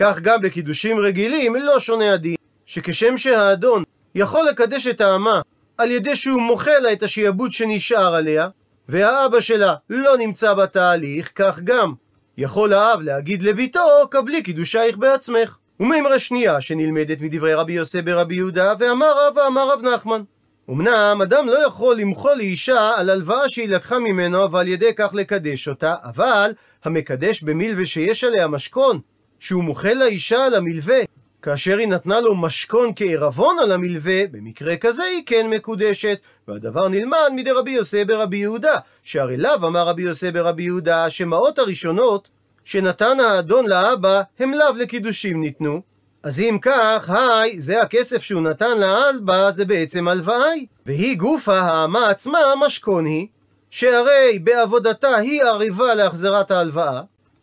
כך 0.00 0.18
גם 0.18 0.40
בקידושים 0.42 0.98
רגילים 0.98 1.56
לא 1.56 1.80
שונה 1.80 2.12
הדין, 2.12 2.36
שכשם 2.66 3.16
שהאדון 3.16 3.82
יכול 4.14 4.46
לקדש 4.48 4.86
את 4.86 5.00
האמה 5.00 5.40
על 5.78 5.90
ידי 5.90 6.16
שהוא 6.16 6.42
מוחה 6.42 6.78
לה 6.78 6.92
את 6.92 7.02
השיעבוד 7.02 7.50
שנשאר 7.50 8.14
עליה, 8.14 8.48
והאבא 8.88 9.40
שלה 9.40 9.74
לא 9.90 10.16
נמצא 10.16 10.54
בתהליך, 10.54 11.30
כך 11.34 11.60
גם 11.64 11.92
יכול 12.38 12.72
האב 12.72 13.00
להגיד 13.00 13.42
לביתו, 13.42 13.80
קבלי 14.10 14.42
קידושייך 14.42 14.96
בעצמך. 14.96 15.56
ומימרה 15.80 16.18
שנייה 16.18 16.60
שנלמדת 16.60 17.20
מדברי 17.20 17.54
רבי 17.54 17.72
יוסי 17.72 18.02
ברבי 18.02 18.34
יהודה, 18.34 18.74
ואמר 18.78 19.26
רב 19.26 19.36
ואמר 19.36 19.72
רב 19.72 19.80
נחמן. 19.82 20.22
אמנם 20.70 21.18
אדם 21.22 21.46
לא 21.46 21.66
יכול 21.66 21.96
למחול 21.96 22.34
לאישה 22.36 22.90
על 22.96 23.10
הלוואה 23.10 23.48
שהיא 23.48 23.68
לקחה 23.68 23.98
ממנו 23.98 24.52
ועל 24.52 24.68
ידי 24.68 24.94
כך 24.96 25.10
לקדש 25.14 25.68
אותה, 25.68 25.94
אבל 26.02 26.52
המקדש 26.84 27.42
במילווה 27.42 27.86
שיש 27.86 28.24
עליה 28.24 28.46
משכון, 28.46 29.00
שהוא 29.40 29.64
מוחל 29.64 29.94
לאישה 29.94 30.44
על 30.44 30.54
המלווה, 30.54 30.98
כאשר 31.42 31.78
היא 31.78 31.88
נתנה 31.88 32.20
לו 32.20 32.34
משכון 32.34 32.92
כערבון 32.96 33.58
על 33.58 33.72
המלווה, 33.72 34.26
במקרה 34.30 34.76
כזה 34.76 35.02
היא 35.02 35.22
כן 35.26 35.50
מקודשת, 35.50 36.18
והדבר 36.48 36.88
נלמד 36.88 37.28
מדי 37.34 37.50
רבי 37.50 37.70
יוסי 37.70 38.04
ברבי 38.04 38.36
יהודה, 38.36 38.78
שהרי 39.02 39.36
לאו 39.36 39.54
אמר 39.54 39.88
רבי 39.88 40.02
יוסי 40.02 40.30
ברבי 40.30 40.62
יהודה, 40.62 41.10
שמעות 41.10 41.58
הראשונות 41.58 42.28
שנתן 42.64 43.20
האדון 43.20 43.66
לאבא, 43.66 44.22
הם 44.38 44.54
לאו 44.54 44.76
לקידושים 44.76 45.40
ניתנו, 45.40 45.80
אז 46.22 46.40
אם 46.40 46.58
כך, 46.62 47.10
היי, 47.10 47.60
זה 47.60 47.82
הכסף 47.82 48.22
שהוא 48.22 48.42
נתן 48.42 48.78
לאלבא, 48.78 49.50
זה 49.50 49.64
בעצם 49.64 50.08
הלוואה. 50.08 50.52
והיא 50.86 51.18
גופה 51.18 51.58
האמה 51.58 52.08
עצמה 52.08 52.38
משכון 52.66 53.04
היא, 53.04 53.26
שהרי 53.70 54.38
בעבודתה 54.44 55.16
היא 55.16 55.42
עריבה 55.42 55.94
להחזרת 55.94 56.50
ההלוואה. 56.50 57.00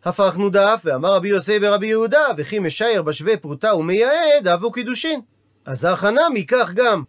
הפכנו 0.08 0.50
דף, 0.50 0.80
ואמר 0.84 1.12
רבי 1.12 1.28
יוסי 1.28 1.58
ברבי 1.58 1.86
יהודה, 1.86 2.26
וכי 2.36 2.58
משייר 2.58 3.02
בשווה 3.02 3.36
פרוטה 3.36 3.74
ומייעד, 3.74 4.48
אבו 4.48 4.72
קידושין. 4.72 5.20
אז 5.64 5.84
הכנה 5.84 6.22
מכך 6.34 6.70
גם. 6.74 7.02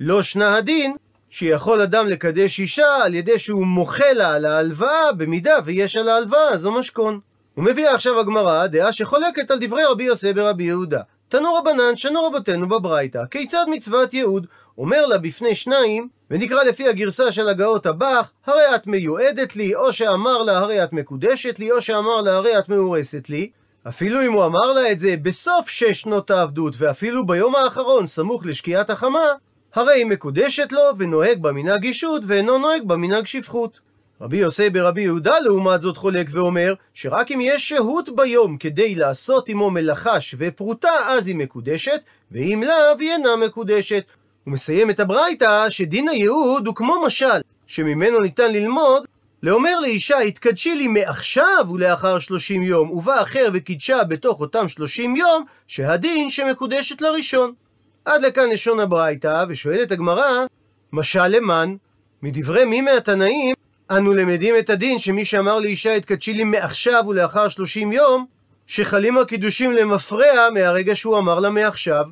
לא 0.00 0.22
שנה 0.22 0.56
הדין, 0.56 0.96
שיכול 1.30 1.80
אדם 1.80 2.06
לקדש 2.06 2.60
אישה 2.60 2.96
על 3.04 3.14
ידי 3.14 3.38
שהוא 3.38 3.66
מוחה 3.66 4.12
לה 4.12 4.34
על 4.34 4.44
ההלוואה, 4.44 5.12
במידה 5.12 5.58
ויש 5.64 5.96
על 5.96 6.08
ההלוואה 6.08 6.50
משכון. 6.78 7.20
הוא 7.54 7.64
מביא 7.64 7.88
עכשיו 7.88 8.20
הגמרא 8.20 8.66
דעה 8.66 8.92
שחולקת 8.92 9.50
על 9.50 9.58
דברי 9.60 9.84
רבי 9.84 10.04
יוסי 10.04 10.32
ברבי 10.32 10.64
יהודה. 10.64 11.00
תנו 11.28 11.54
רבנן, 11.54 11.96
שנו 11.96 12.24
רבותינו 12.24 12.68
בברייתא, 12.68 13.22
כיצד 13.30 13.64
מצוות 13.70 14.14
ייעוד? 14.14 14.46
אומר 14.78 15.06
לה 15.06 15.18
בפני 15.18 15.54
שניים, 15.54 16.08
ונקרא 16.32 16.62
לפי 16.62 16.88
הגרסה 16.88 17.32
של 17.32 17.48
הגאות 17.48 17.86
הבח, 17.86 18.30
הרי 18.46 18.74
את 18.74 18.86
מיועדת 18.86 19.56
לי, 19.56 19.74
או 19.74 19.92
שאמר 19.92 20.42
לה 20.42 20.58
הרי 20.58 20.84
את 20.84 20.92
מקודשת 20.92 21.58
לי, 21.58 21.72
או 21.72 21.80
שאמר 21.80 22.20
לה 22.20 22.36
הרי 22.36 22.58
את 22.58 22.68
מאורסת 22.68 23.28
לי. 23.28 23.50
אפילו 23.88 24.22
אם 24.22 24.32
הוא 24.32 24.44
אמר 24.44 24.72
לה 24.72 24.92
את 24.92 24.98
זה 24.98 25.14
בסוף 25.22 25.68
שש 25.68 26.00
שנות 26.00 26.30
העבדות, 26.30 26.74
ואפילו 26.78 27.26
ביום 27.26 27.56
האחרון, 27.56 28.06
סמוך 28.06 28.46
לשקיעת 28.46 28.90
החמה, 28.90 29.26
הרי 29.74 29.92
היא 29.94 30.06
מקודשת 30.06 30.72
לו, 30.72 30.80
ונוהג 30.98 31.42
במנהג 31.42 31.84
אישות, 31.84 32.22
ואינו 32.26 32.58
נוהג 32.58 32.82
במנהג 32.86 33.26
שפחות. 33.26 33.80
רבי 34.20 34.36
יוסי 34.36 34.70
ברבי 34.70 35.02
יהודה 35.02 35.38
לעומת 35.38 35.80
זאת 35.80 35.96
חולק 35.96 36.26
ואומר 36.30 36.74
שרק 36.94 37.30
אם 37.30 37.40
יש 37.42 37.68
שהות 37.68 38.16
ביום 38.16 38.56
כדי 38.56 38.94
לעשות 38.94 39.48
עמו 39.48 39.70
מלאכה 39.70 40.20
שווה 40.20 40.50
פרוטה 40.50 40.92
אז 41.06 41.28
היא 41.28 41.36
מקודשת 41.36 42.00
ואם 42.30 42.62
לאו 42.66 42.98
היא 42.98 43.12
אינה 43.12 43.36
מקודשת. 43.36 44.04
הוא 44.44 44.52
מסיים 44.52 44.90
את 44.90 45.00
הברייתא 45.00 45.70
שדין 45.70 46.08
הייעוד 46.08 46.66
הוא 46.66 46.74
כמו 46.74 47.06
משל 47.06 47.40
שממנו 47.66 48.20
ניתן 48.20 48.52
ללמוד 48.52 49.04
לאומר 49.42 49.80
לאישה 49.80 50.18
התקדשי 50.18 50.74
לי 50.74 50.88
מעכשיו 50.88 51.66
ולאחר 51.74 52.18
שלושים 52.18 52.62
יום 52.62 52.90
ובא 52.90 53.22
אחר 53.22 53.48
וקידשה 53.52 54.04
בתוך 54.04 54.40
אותם 54.40 54.68
שלושים 54.68 55.16
יום 55.16 55.44
שהדין 55.66 56.30
שמקודשת 56.30 57.00
לראשון. 57.00 57.52
עד 58.04 58.22
לכאן 58.22 58.50
לשון 58.50 58.80
הברייתא 58.80 59.44
ושואלת 59.48 59.92
הגמרא 59.92 60.44
משל 60.92 61.26
למן 61.26 61.74
מדברי 62.22 62.64
מי 62.64 62.80
מהתנאים 62.80 63.54
אנו 63.90 64.14
למדים 64.14 64.54
את 64.58 64.70
הדין 64.70 64.98
שמי 64.98 65.24
שאמר 65.24 65.58
לאישה 65.58 65.94
התקדשי 65.94 66.32
לי 66.32 66.44
מעכשיו 66.44 67.04
ולאחר 67.08 67.48
שלושים 67.48 67.92
יום, 67.92 68.26
שחלים 68.66 69.18
הקידושים 69.18 69.72
למפרע 69.72 70.50
מהרגע 70.54 70.94
שהוא 70.94 71.18
אמר 71.18 71.40
לה 71.40 71.50
מעכשיו. 71.50 72.04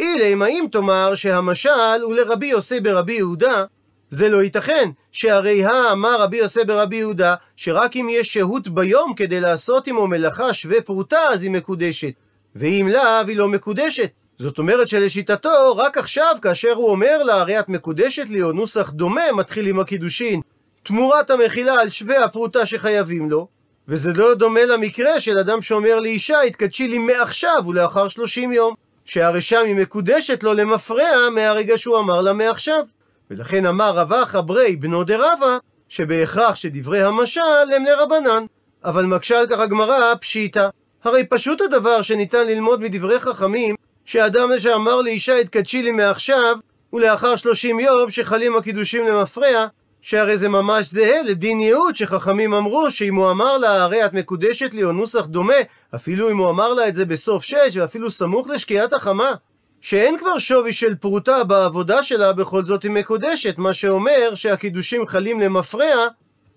אילם 0.00 0.42
האם 0.42 0.64
תאמר 0.72 1.14
שהמשל 1.14 2.02
הוא 2.02 2.14
לרבי 2.14 2.46
יוסי 2.46 2.80
ברבי 2.80 3.12
יהודה? 3.12 3.64
זה 4.10 4.28
לא 4.28 4.42
ייתכן, 4.42 4.90
שהרי 5.12 5.66
אמר 5.92 6.20
רבי 6.20 6.36
יוסי 6.36 6.64
ברבי 6.64 6.96
יהודה, 6.96 7.34
שרק 7.56 7.96
אם 7.96 8.08
יש 8.10 8.32
שהות 8.32 8.68
ביום 8.68 9.14
כדי 9.14 9.40
לעשות 9.40 9.88
עמו 9.88 10.06
מלאכה 10.06 10.54
שווה 10.54 10.80
פרוטה, 10.82 11.20
אז 11.20 11.42
היא 11.42 11.50
מקודשת. 11.50 12.12
ואם 12.56 12.88
לאו, 12.92 13.26
היא 13.26 13.36
לא 13.36 13.48
מקודשת. 13.48 14.10
זאת 14.38 14.58
אומרת 14.58 14.88
שלשיטתו, 14.88 15.76
רק 15.76 15.98
עכשיו, 15.98 16.36
כאשר 16.42 16.72
הוא 16.72 16.90
אומר 16.90 17.22
לה, 17.22 17.40
הרי 17.40 17.60
את 17.60 17.68
מקודשת 17.68 18.28
לי, 18.28 18.42
או 18.42 18.52
נוסח 18.52 18.90
דומה, 18.90 19.32
מתחיל 19.34 19.66
עם 19.66 19.80
הקידושין, 19.80 20.40
תמורת 20.82 21.30
המחילה 21.30 21.80
על 21.80 21.88
שווה 21.88 22.24
הפרוטה 22.24 22.66
שחייבים 22.66 23.30
לו, 23.30 23.48
וזה 23.88 24.12
לא 24.16 24.34
דומה 24.34 24.64
למקרה 24.64 25.20
של 25.20 25.38
אדם 25.38 25.62
שאומר 25.62 26.00
לאישה, 26.00 26.40
התקדשי 26.40 26.88
לי 26.88 26.98
מעכשיו 26.98 27.62
ולאחר 27.66 28.08
שלושים 28.08 28.52
יום, 28.52 28.74
שהרי 29.08 29.40
שם 29.40 29.64
היא 29.64 29.76
מקודשת 29.76 30.42
לו 30.42 30.54
למפרע 30.54 31.30
מהרגע 31.34 31.78
שהוא 31.78 31.98
אמר 31.98 32.20
לה 32.20 32.32
מעכשיו. 32.32 32.84
ולכן 33.30 33.66
אמר 33.66 33.90
רבא 33.90 34.24
חברי 34.24 34.76
בנו 34.76 35.04
דרבא, 35.04 35.58
שבהכרח 35.88 36.54
שדברי 36.54 37.02
המשל 37.02 37.40
הם 37.76 37.84
לרבנן. 37.84 38.44
אבל 38.84 39.04
מקשה 39.04 39.40
על 39.40 39.46
כך 39.46 39.58
הגמרא 39.58 40.14
פשיטא. 40.20 40.68
הרי 41.04 41.24
פשוט 41.24 41.60
הדבר 41.60 42.02
שניתן 42.02 42.46
ללמוד 42.46 42.80
מדברי 42.80 43.20
חכמים, 43.20 43.74
שאדם 44.04 44.58
שאמר 44.58 45.00
לאישה 45.00 45.36
התקדשי 45.36 45.82
לי 45.82 45.90
מעכשיו, 45.90 46.56
ולאחר 46.92 47.36
שלושים 47.36 47.80
יום 47.80 48.10
שחלים 48.10 48.56
הקידושים 48.56 49.06
למפרע, 49.06 49.66
שהרי 50.02 50.36
זה 50.36 50.48
ממש 50.48 50.90
זהה 50.90 51.22
לדין 51.22 51.60
יהוד 51.60 51.96
שחכמים 51.96 52.54
אמרו 52.54 52.90
שאם 52.90 53.14
הוא 53.14 53.30
אמר 53.30 53.58
לה 53.58 53.82
הרי 53.82 54.04
את 54.04 54.12
מקודשת 54.12 54.74
לי 54.74 54.84
או 54.84 54.92
נוסח 54.92 55.26
דומה 55.26 55.54
אפילו 55.94 56.30
אם 56.30 56.38
הוא 56.38 56.50
אמר 56.50 56.74
לה 56.74 56.88
את 56.88 56.94
זה 56.94 57.04
בסוף 57.04 57.44
שש 57.44 57.76
ואפילו 57.76 58.10
סמוך 58.10 58.48
לשקיעת 58.48 58.92
החמה 58.92 59.32
שאין 59.80 60.18
כבר 60.18 60.38
שווי 60.38 60.72
של 60.72 60.94
פרוטה 60.94 61.44
בעבודה 61.44 62.02
שלה 62.02 62.32
בכל 62.32 62.64
זאת 62.64 62.82
היא 62.82 62.90
מקודשת 62.90 63.58
מה 63.58 63.72
שאומר 63.72 64.34
שהקידושים 64.34 65.06
חלים 65.06 65.40
למפרע 65.40 66.08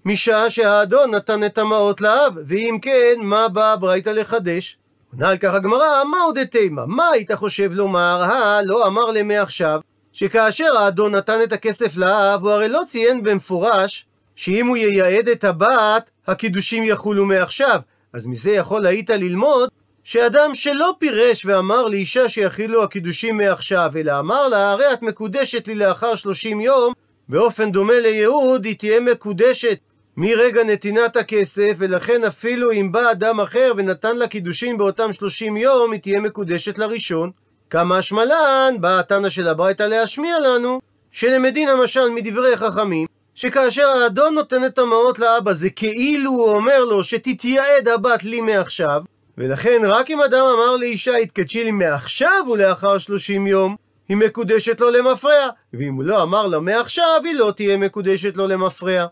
משעה 0.05 0.50
שהאדון 0.50 1.15
נתן 1.15 1.43
את 1.43 1.57
המעות 1.57 2.01
לאב 2.01 2.33
ואם 2.48 2.77
כן 2.81 3.13
מה 3.21 3.48
באה 3.48 3.74
הברייתא 3.74 4.10
לחדש? 4.10 4.77
עונה 5.12 5.29
על 5.29 5.38
כך 5.38 5.53
הגמרא, 5.53 6.03
מהו 6.12 6.43
דתימא? 6.43 6.81
מה 6.88 7.10
היית 7.10 7.31
חושב 7.31 7.71
לומר? 7.74 8.24
הא, 8.24 8.62
לא 8.65 8.88
אמר 8.88 9.05
לה 9.05 9.19
מעכשיו, 9.19 9.79
שכאשר 10.13 10.77
האדון 10.77 11.15
נתן 11.15 11.39
את 11.44 11.53
הכסף 11.53 11.98
לאב, 11.98 12.41
הוא 12.41 12.51
הרי 12.51 12.70
לא 12.70 12.82
ציין 12.88 13.24
במפורש 13.24 14.06
שאם 14.36 14.68
הוא 14.68 14.77
ייעד 14.77 15.30
את 15.30 15.44
הבת, 15.44 16.10
הקידושים 16.27 16.84
יחולו 16.84 17.25
מעכשיו. 17.25 17.80
אז 18.13 18.27
מזה 18.27 18.51
יכול 18.51 18.86
היית 18.86 19.10
ללמוד 19.10 19.70
שאדם 20.03 20.53
שלא 20.53 20.96
פירש 21.00 21.46
ואמר 21.46 21.88
לאישה 21.88 22.30
שיחילו 22.30 22.84
הקידושים 22.84 23.38
מעכשיו, 23.38 23.91
אלא 23.96 24.20
אמר 24.20 24.48
לה, 24.48 24.72
הרי 24.72 24.94
את 24.94 25.01
מקודשת 25.01 25.68
לי 25.68 25.75
לאחר 25.75 26.15
שלושים 26.15 26.62
יום, 26.62 26.94
באופן 27.30 27.72
דומה 27.72 28.00
ליהוד, 28.00 28.65
היא 28.65 28.77
תהיה 28.77 29.00
מקודשת 29.00 29.77
מרגע 30.18 30.63
נתינת 30.63 31.15
הכסף, 31.15 31.74
ולכן 31.77 32.24
אפילו 32.24 32.72
אם 32.72 32.91
בא 32.91 33.12
אדם 33.12 33.39
אחר 33.39 33.74
ונתן 33.77 34.15
לה 34.15 34.27
קידושים 34.27 34.77
באותם 34.77 35.13
שלושים 35.13 35.58
יום, 35.58 35.91
היא 35.91 36.01
תהיה 36.01 36.20
מקודשת 36.20 36.77
לראשון. 36.77 37.32
כמה 37.71 38.01
שמלן, 38.01 38.75
בא 38.79 38.99
התנא 38.99 39.29
של 39.29 39.47
הברייתא 39.47 39.83
להשמיע 39.83 40.39
לנו, 40.39 40.81
שלמדין 41.11 41.69
המשל 41.69 42.09
מדברי 42.09 42.57
חכמים, 42.57 43.07
שכאשר 43.35 43.87
האדון 43.87 44.33
נותן 44.33 44.65
את 44.65 44.79
המעות 44.79 45.19
לאבא, 45.19 45.53
זה 45.53 45.69
כאילו 45.69 46.31
הוא 46.31 46.51
אומר 46.51 46.85
לו 46.85 47.03
שתתייעד 47.03 47.87
הבת 47.87 48.23
לי 48.23 48.41
מעכשיו, 48.41 49.01
ולכן 49.37 49.81
רק 49.83 50.11
אם 50.11 50.21
אדם 50.21 50.45
אמר 50.45 50.75
לאישה 50.75 51.15
התקדשי 51.15 51.63
לי 51.63 51.71
מעכשיו 51.71 52.45
ולאחר 52.51 52.97
שלושים 52.97 53.47
יום, 53.47 53.75
היא 54.09 54.17
מקודשת 54.17 54.79
לו 54.79 54.89
למפרע, 54.89 55.49
ואם 55.73 55.93
הוא 55.93 56.03
לא 56.03 56.23
אמר 56.23 56.47
לה 56.47 56.59
מעכשיו, 56.59 57.21
היא 57.23 57.35
לא 57.35 57.53
תהיה 57.55 57.77
מקודשת 57.77 58.37
לו 58.37 58.47
למפרע. 58.47 59.05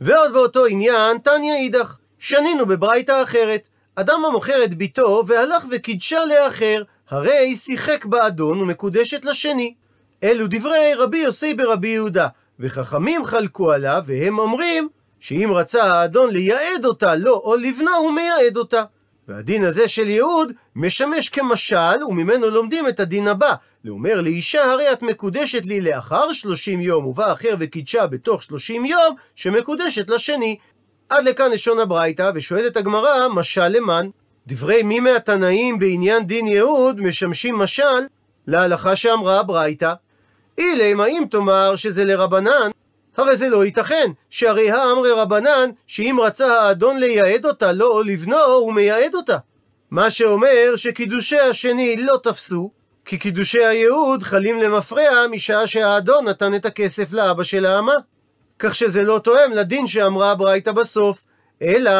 ועוד 0.00 0.32
באותו 0.32 0.66
עניין, 0.66 1.18
תניא 1.18 1.54
אידך, 1.54 1.96
שנינו 2.18 2.66
בברייתא 2.66 3.22
אחרת. 3.22 3.68
אדם 3.96 4.24
המוכר 4.24 4.64
את 4.64 4.74
ביתו 4.74 5.24
והלך 5.26 5.64
וקידשה 5.70 6.24
לאחר, 6.24 6.82
הרי 7.12 7.56
שיחק 7.56 8.04
באדון 8.04 8.60
ומקודשת 8.60 9.24
לשני. 9.24 9.74
אלו 10.24 10.46
דברי 10.50 10.94
רבי 10.98 11.18
יוסי 11.18 11.54
ברבי 11.54 11.88
יהודה, 11.88 12.28
וחכמים 12.60 13.24
חלקו 13.24 13.72
עליו, 13.72 14.02
והם 14.06 14.38
אומרים 14.38 14.88
שאם 15.20 15.50
רצה 15.54 15.82
האדון 15.82 16.30
לייעד 16.30 16.84
אותה 16.84 17.14
לו 17.14 17.34
או 17.34 17.56
לבנה, 17.56 17.94
הוא 17.94 18.12
מייעד 18.12 18.56
אותה. 18.56 18.84
והדין 19.28 19.64
הזה 19.64 19.88
של 19.88 20.08
ייעוד 20.08 20.52
משמש 20.76 21.28
כמשל, 21.28 22.04
וממנו 22.08 22.50
לומדים 22.50 22.88
את 22.88 23.00
הדין 23.00 23.28
הבא. 23.28 23.54
לאומר 23.84 24.20
לאישה, 24.20 24.72
הרי 24.72 24.92
את 24.92 25.02
מקודשת 25.02 25.66
לי 25.66 25.80
לאחר 25.80 26.32
שלושים 26.32 26.80
יום, 26.80 27.06
ובא 27.06 27.32
אחר 27.32 27.54
וקידשה 27.58 28.06
בתוך 28.06 28.42
שלושים 28.42 28.84
יום, 28.84 29.16
שמקודשת 29.34 30.10
לשני. 30.10 30.56
עד 31.08 31.24
לכאן 31.24 31.50
לשון 31.50 31.78
הברייתא, 31.78 32.30
ושואלת 32.34 32.76
הגמרא, 32.76 33.28
משל 33.28 33.68
למן? 33.68 34.08
דברי 34.46 34.82
מי 34.82 35.00
מהתנאים 35.00 35.78
בעניין 35.78 36.26
דין 36.26 36.46
יהוד 36.46 37.00
משמשים 37.00 37.54
משל 37.54 38.06
להלכה 38.46 38.96
שאמרה 38.96 39.40
הברייתא. 39.40 39.92
אילמה 40.58 41.06
אם 41.06 41.24
תאמר 41.30 41.76
שזה 41.76 42.04
לרבנן, 42.04 42.70
הרי 43.16 43.36
זה 43.36 43.48
לא 43.48 43.64
ייתכן, 43.64 44.10
שהרי 44.30 44.70
האמרי 44.70 45.10
רבנן, 45.10 45.70
שאם 45.86 46.16
רצה 46.22 46.60
האדון 46.60 46.96
לייעד 46.96 47.46
אותה 47.46 47.72
לו 47.72 47.86
או 47.86 48.02
לבנו, 48.02 48.44
הוא 48.44 48.72
מייעד 48.72 49.14
אותה. 49.14 49.38
מה 49.90 50.10
שאומר 50.10 50.72
שקידושי 50.76 51.38
השני 51.38 51.96
לא 51.96 52.18
תפסו, 52.22 52.70
כי 53.04 53.18
קידושי 53.18 53.64
הייעוד 53.64 54.22
חלים 54.22 54.62
למפרע 54.62 55.26
משעה 55.30 55.66
שהאדון 55.66 56.28
נתן 56.28 56.54
את 56.54 56.66
הכסף 56.66 57.12
לאבא 57.12 57.42
של 57.42 57.66
האמה. 57.66 57.94
כך 58.58 58.74
שזה 58.74 59.02
לא 59.02 59.18
תואם 59.24 59.52
לדין 59.52 59.86
שאמרה 59.86 60.30
הברייתא 60.30 60.72
בסוף, 60.72 61.24
אלא, 61.62 61.90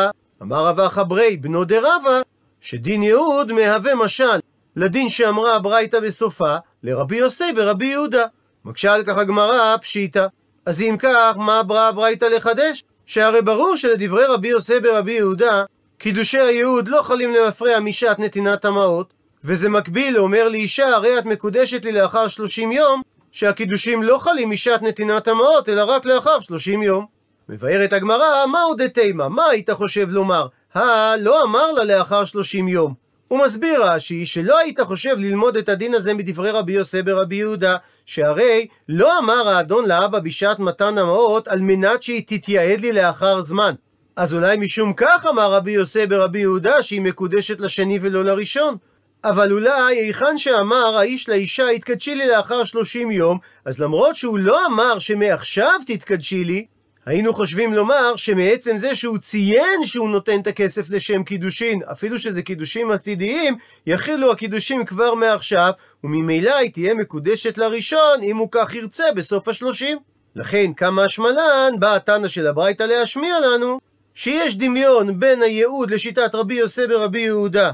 אמר 0.42 0.66
רבא 0.66 0.88
חברי 0.88 1.36
בנו 1.36 1.64
דרבא, 1.64 2.21
שדין 2.62 3.02
יהוד 3.02 3.52
מהווה 3.52 3.94
משל 3.94 4.38
לדין 4.76 5.08
שאמרה 5.08 5.56
הברייתא 5.56 6.00
בסופה, 6.00 6.56
לרבי 6.82 7.16
יוסי 7.16 7.52
ברבי 7.56 7.86
יהודה. 7.86 8.24
מקשה 8.64 8.94
על 8.94 9.04
כך 9.04 9.16
הגמרא 9.18 9.76
פשיטא. 9.76 10.26
אז 10.66 10.80
אם 10.80 10.96
כך, 10.98 11.36
מה 11.36 11.62
ברא 11.62 11.88
הברייתא 11.88 12.24
לחדש? 12.24 12.84
שהרי 13.06 13.42
ברור 13.42 13.76
שלדברי 13.76 14.24
רבי 14.24 14.48
יוסי 14.48 14.80
ברבי 14.80 15.12
יהודה, 15.12 15.64
קידושי 15.98 16.40
הייעוד 16.40 16.88
לא 16.88 17.02
חלים 17.02 17.34
למפרע 17.34 17.80
משעת 17.80 18.18
נתינת 18.18 18.64
המעות, 18.64 19.12
וזה 19.44 19.68
מקביל 19.68 20.14
לאומר 20.14 20.48
לאישה, 20.48 20.88
הרי 20.88 21.18
את 21.18 21.24
מקודשת 21.24 21.84
לי 21.84 21.92
לאחר 21.92 22.28
שלושים 22.28 22.72
יום, 22.72 23.02
שהקידושים 23.32 24.02
לא 24.02 24.18
חלים 24.18 24.50
משעת 24.50 24.82
נתינת 24.82 25.28
המעות, 25.28 25.68
אלא 25.68 25.84
רק 25.84 26.04
לאחר 26.04 26.40
שלושים 26.40 26.82
יום. 26.82 27.06
מבארת 27.48 27.92
הגמרא, 27.92 28.46
מהו 28.46 28.74
דתימה? 28.74 29.28
מה 29.28 29.46
היית 29.46 29.70
חושב 29.70 30.08
לומר? 30.10 30.46
הא, 30.74 31.16
לא 31.20 31.42
אמר 31.42 31.72
לה 31.72 31.84
לאחר 31.84 32.24
שלושים 32.24 32.68
יום. 32.68 32.94
הוא 33.28 33.44
מסביר 33.44 33.84
רש"י 33.84 34.26
שלא 34.26 34.58
היית 34.58 34.80
חושב 34.80 35.16
ללמוד 35.18 35.56
את 35.56 35.68
הדין 35.68 35.94
הזה 35.94 36.14
מדברי 36.14 36.50
רבי 36.50 36.72
יוסי 36.72 37.02
ברבי 37.02 37.36
יהודה, 37.36 37.76
שהרי 38.06 38.66
לא 38.88 39.18
אמר 39.18 39.48
האדון 39.48 39.88
לאבא 39.88 40.18
בשעת 40.18 40.58
מתן 40.58 40.98
המעות 40.98 41.48
על 41.48 41.60
מנת 41.60 42.02
שהיא 42.02 42.22
תתייעד 42.26 42.80
לי 42.80 42.92
לאחר 42.92 43.40
זמן. 43.40 43.74
אז 44.16 44.34
אולי 44.34 44.56
משום 44.56 44.92
כך 44.96 45.26
אמר 45.30 45.52
רבי 45.52 45.70
יוסי 45.70 46.06
ברבי 46.06 46.38
יהודה 46.38 46.82
שהיא 46.82 47.00
מקודשת 47.00 47.60
לשני 47.60 47.98
ולא 48.02 48.24
לראשון. 48.24 48.76
אבל 49.24 49.52
אולי 49.52 49.96
היכן 49.96 50.38
שאמר 50.38 50.96
האיש 50.96 51.28
לאישה 51.28 51.68
התקדשי 51.68 52.14
לי 52.14 52.28
לאחר 52.28 52.64
שלושים 52.64 53.10
יום, 53.10 53.38
אז 53.64 53.78
למרות 53.80 54.16
שהוא 54.16 54.38
לא 54.38 54.66
אמר 54.66 54.98
שמעכשיו 54.98 55.80
תתקדשי 55.86 56.44
לי, 56.44 56.66
היינו 57.06 57.34
חושבים 57.34 57.74
לומר 57.74 58.16
שמעצם 58.16 58.78
זה 58.78 58.94
שהוא 58.94 59.18
ציין 59.18 59.84
שהוא 59.84 60.08
נותן 60.08 60.40
את 60.40 60.46
הכסף 60.46 60.90
לשם 60.90 61.24
קידושין, 61.24 61.80
אפילו 61.92 62.18
שזה 62.18 62.42
קידושים 62.42 62.90
עתידיים, 62.90 63.56
יכילו 63.86 64.32
הקידושים 64.32 64.84
כבר 64.84 65.14
מעכשיו, 65.14 65.70
וממילא 66.04 66.54
היא 66.56 66.72
תהיה 66.72 66.94
מקודשת 66.94 67.58
לראשון, 67.58 68.22
אם 68.22 68.36
הוא 68.36 68.48
כך 68.50 68.74
ירצה 68.74 69.04
בסוף 69.16 69.48
השלושים. 69.48 69.98
לכן, 70.36 70.72
כמה 70.76 71.04
השמלן, 71.04 71.74
בא 71.78 71.94
התנא 71.96 72.28
של 72.28 72.46
הברייתא 72.46 72.82
להשמיע 72.82 73.40
לנו, 73.40 73.78
שיש 74.14 74.56
דמיון 74.56 75.20
בין 75.20 75.42
הייעוד 75.42 75.90
לשיטת 75.90 76.34
רבי 76.34 76.54
יוסי 76.54 76.86
ברבי 76.86 77.20
יהודה, 77.20 77.72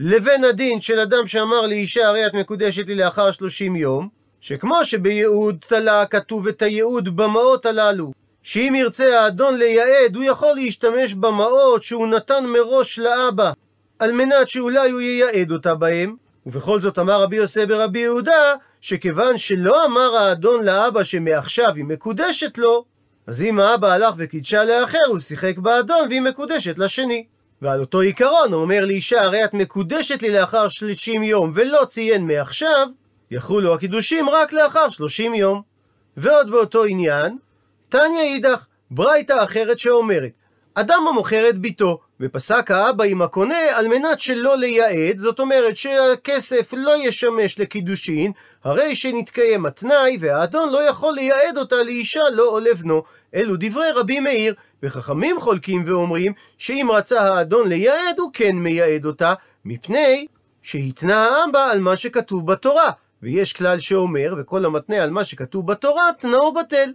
לבין 0.00 0.44
הדין 0.44 0.80
של 0.80 0.98
אדם 0.98 1.26
שאמר 1.26 1.66
לאישה 1.66 2.08
הרי 2.08 2.26
את 2.26 2.34
מקודשת 2.34 2.86
לי 2.86 2.94
לאחר 2.94 3.30
שלושים 3.30 3.76
יום, 3.76 4.08
שכמו 4.40 4.84
שבייעוד 4.84 5.56
תלה 5.68 6.06
כתוב 6.06 6.48
את 6.48 6.62
הייעוד 6.62 7.16
במעות 7.16 7.66
הללו, 7.66 8.23
שאם 8.44 8.74
ירצה 8.76 9.20
האדון 9.20 9.56
לייעד, 9.56 10.16
הוא 10.16 10.24
יכול 10.24 10.54
להשתמש 10.54 11.14
במעות 11.14 11.82
שהוא 11.82 12.06
נתן 12.06 12.44
מראש 12.46 12.98
לאבא, 12.98 13.52
על 13.98 14.12
מנת 14.12 14.48
שאולי 14.48 14.90
הוא 14.90 15.00
ייעד 15.00 15.52
אותה 15.52 15.74
בהם. 15.74 16.16
ובכל 16.46 16.80
זאת 16.80 16.98
אמר 16.98 17.22
רבי 17.22 17.36
יוסי 17.36 17.66
ברבי 17.66 17.98
יהודה, 17.98 18.54
שכיוון 18.80 19.36
שלא 19.36 19.84
אמר 19.84 20.16
האדון 20.16 20.64
לאבא 20.64 21.04
שמעכשיו 21.04 21.74
היא 21.74 21.84
מקודשת 21.84 22.58
לו, 22.58 22.84
אז 23.26 23.42
אם 23.42 23.60
האבא 23.60 23.92
הלך 23.92 24.14
וקידשה 24.16 24.64
לאחר, 24.64 24.98
הוא 25.08 25.18
שיחק 25.18 25.58
באדון 25.58 26.08
והיא 26.08 26.20
מקודשת 26.20 26.78
לשני. 26.78 27.26
ועל 27.62 27.80
אותו 27.80 28.00
עיקרון 28.00 28.52
הוא 28.52 28.62
אומר 28.62 28.84
לאישה, 28.86 29.22
הרי 29.22 29.44
את 29.44 29.54
מקודשת 29.54 30.22
לי 30.22 30.30
לאחר 30.30 30.68
שלושים 30.68 31.22
יום 31.22 31.52
ולא 31.54 31.84
ציין 31.84 32.26
מעכשיו, 32.26 32.88
יחולו 33.30 33.74
הקידושים 33.74 34.30
רק 34.30 34.52
לאחר 34.52 34.88
30 34.88 35.34
יום. 35.34 35.62
ועוד 36.16 36.50
באותו 36.50 36.84
עניין, 36.84 37.38
תניא 37.94 38.22
אידך, 38.22 38.66
ברייתא 38.90 39.44
אחרת 39.44 39.78
שאומרת, 39.78 40.30
אדם 40.74 41.04
המוכר 41.08 41.48
את 41.48 41.58
ביתו, 41.58 41.98
ופסק 42.20 42.70
האבא 42.70 43.04
עם 43.04 43.22
הקונה 43.22 43.58
על 43.74 43.88
מנת 43.88 44.20
שלא 44.20 44.56
לייעד, 44.56 45.18
זאת 45.18 45.40
אומרת 45.40 45.76
שהכסף 45.76 46.72
לא 46.72 47.06
ישמש 47.06 47.58
לקידושין, 47.58 48.32
הרי 48.64 48.94
שנתקיים 48.94 49.66
התנאי, 49.66 50.16
והאדון 50.20 50.70
לא 50.70 50.88
יכול 50.88 51.14
לייעד 51.14 51.58
אותה 51.58 51.82
לאישה 51.82 52.22
לא 52.32 52.48
או 52.48 52.60
לבנו. 52.60 53.02
אלו 53.34 53.54
דברי 53.58 53.90
רבי 53.90 54.20
מאיר, 54.20 54.54
וחכמים 54.82 55.40
חולקים 55.40 55.82
ואומרים 55.86 56.32
שאם 56.58 56.88
רצה 56.92 57.20
האדון 57.20 57.68
לייעד, 57.68 58.18
הוא 58.18 58.30
כן 58.32 58.56
מייעד 58.56 59.04
אותה, 59.04 59.34
מפני 59.64 60.26
שהתנה 60.62 61.26
האבא 61.26 61.70
על 61.70 61.80
מה 61.80 61.96
שכתוב 61.96 62.46
בתורה. 62.46 62.90
ויש 63.22 63.52
כלל 63.52 63.78
שאומר, 63.78 64.34
וכל 64.38 64.64
המתנה 64.64 65.02
על 65.02 65.10
מה 65.10 65.24
שכתוב 65.24 65.66
בתורה, 65.66 66.10
תנאו 66.18 66.54
בטל. 66.54 66.90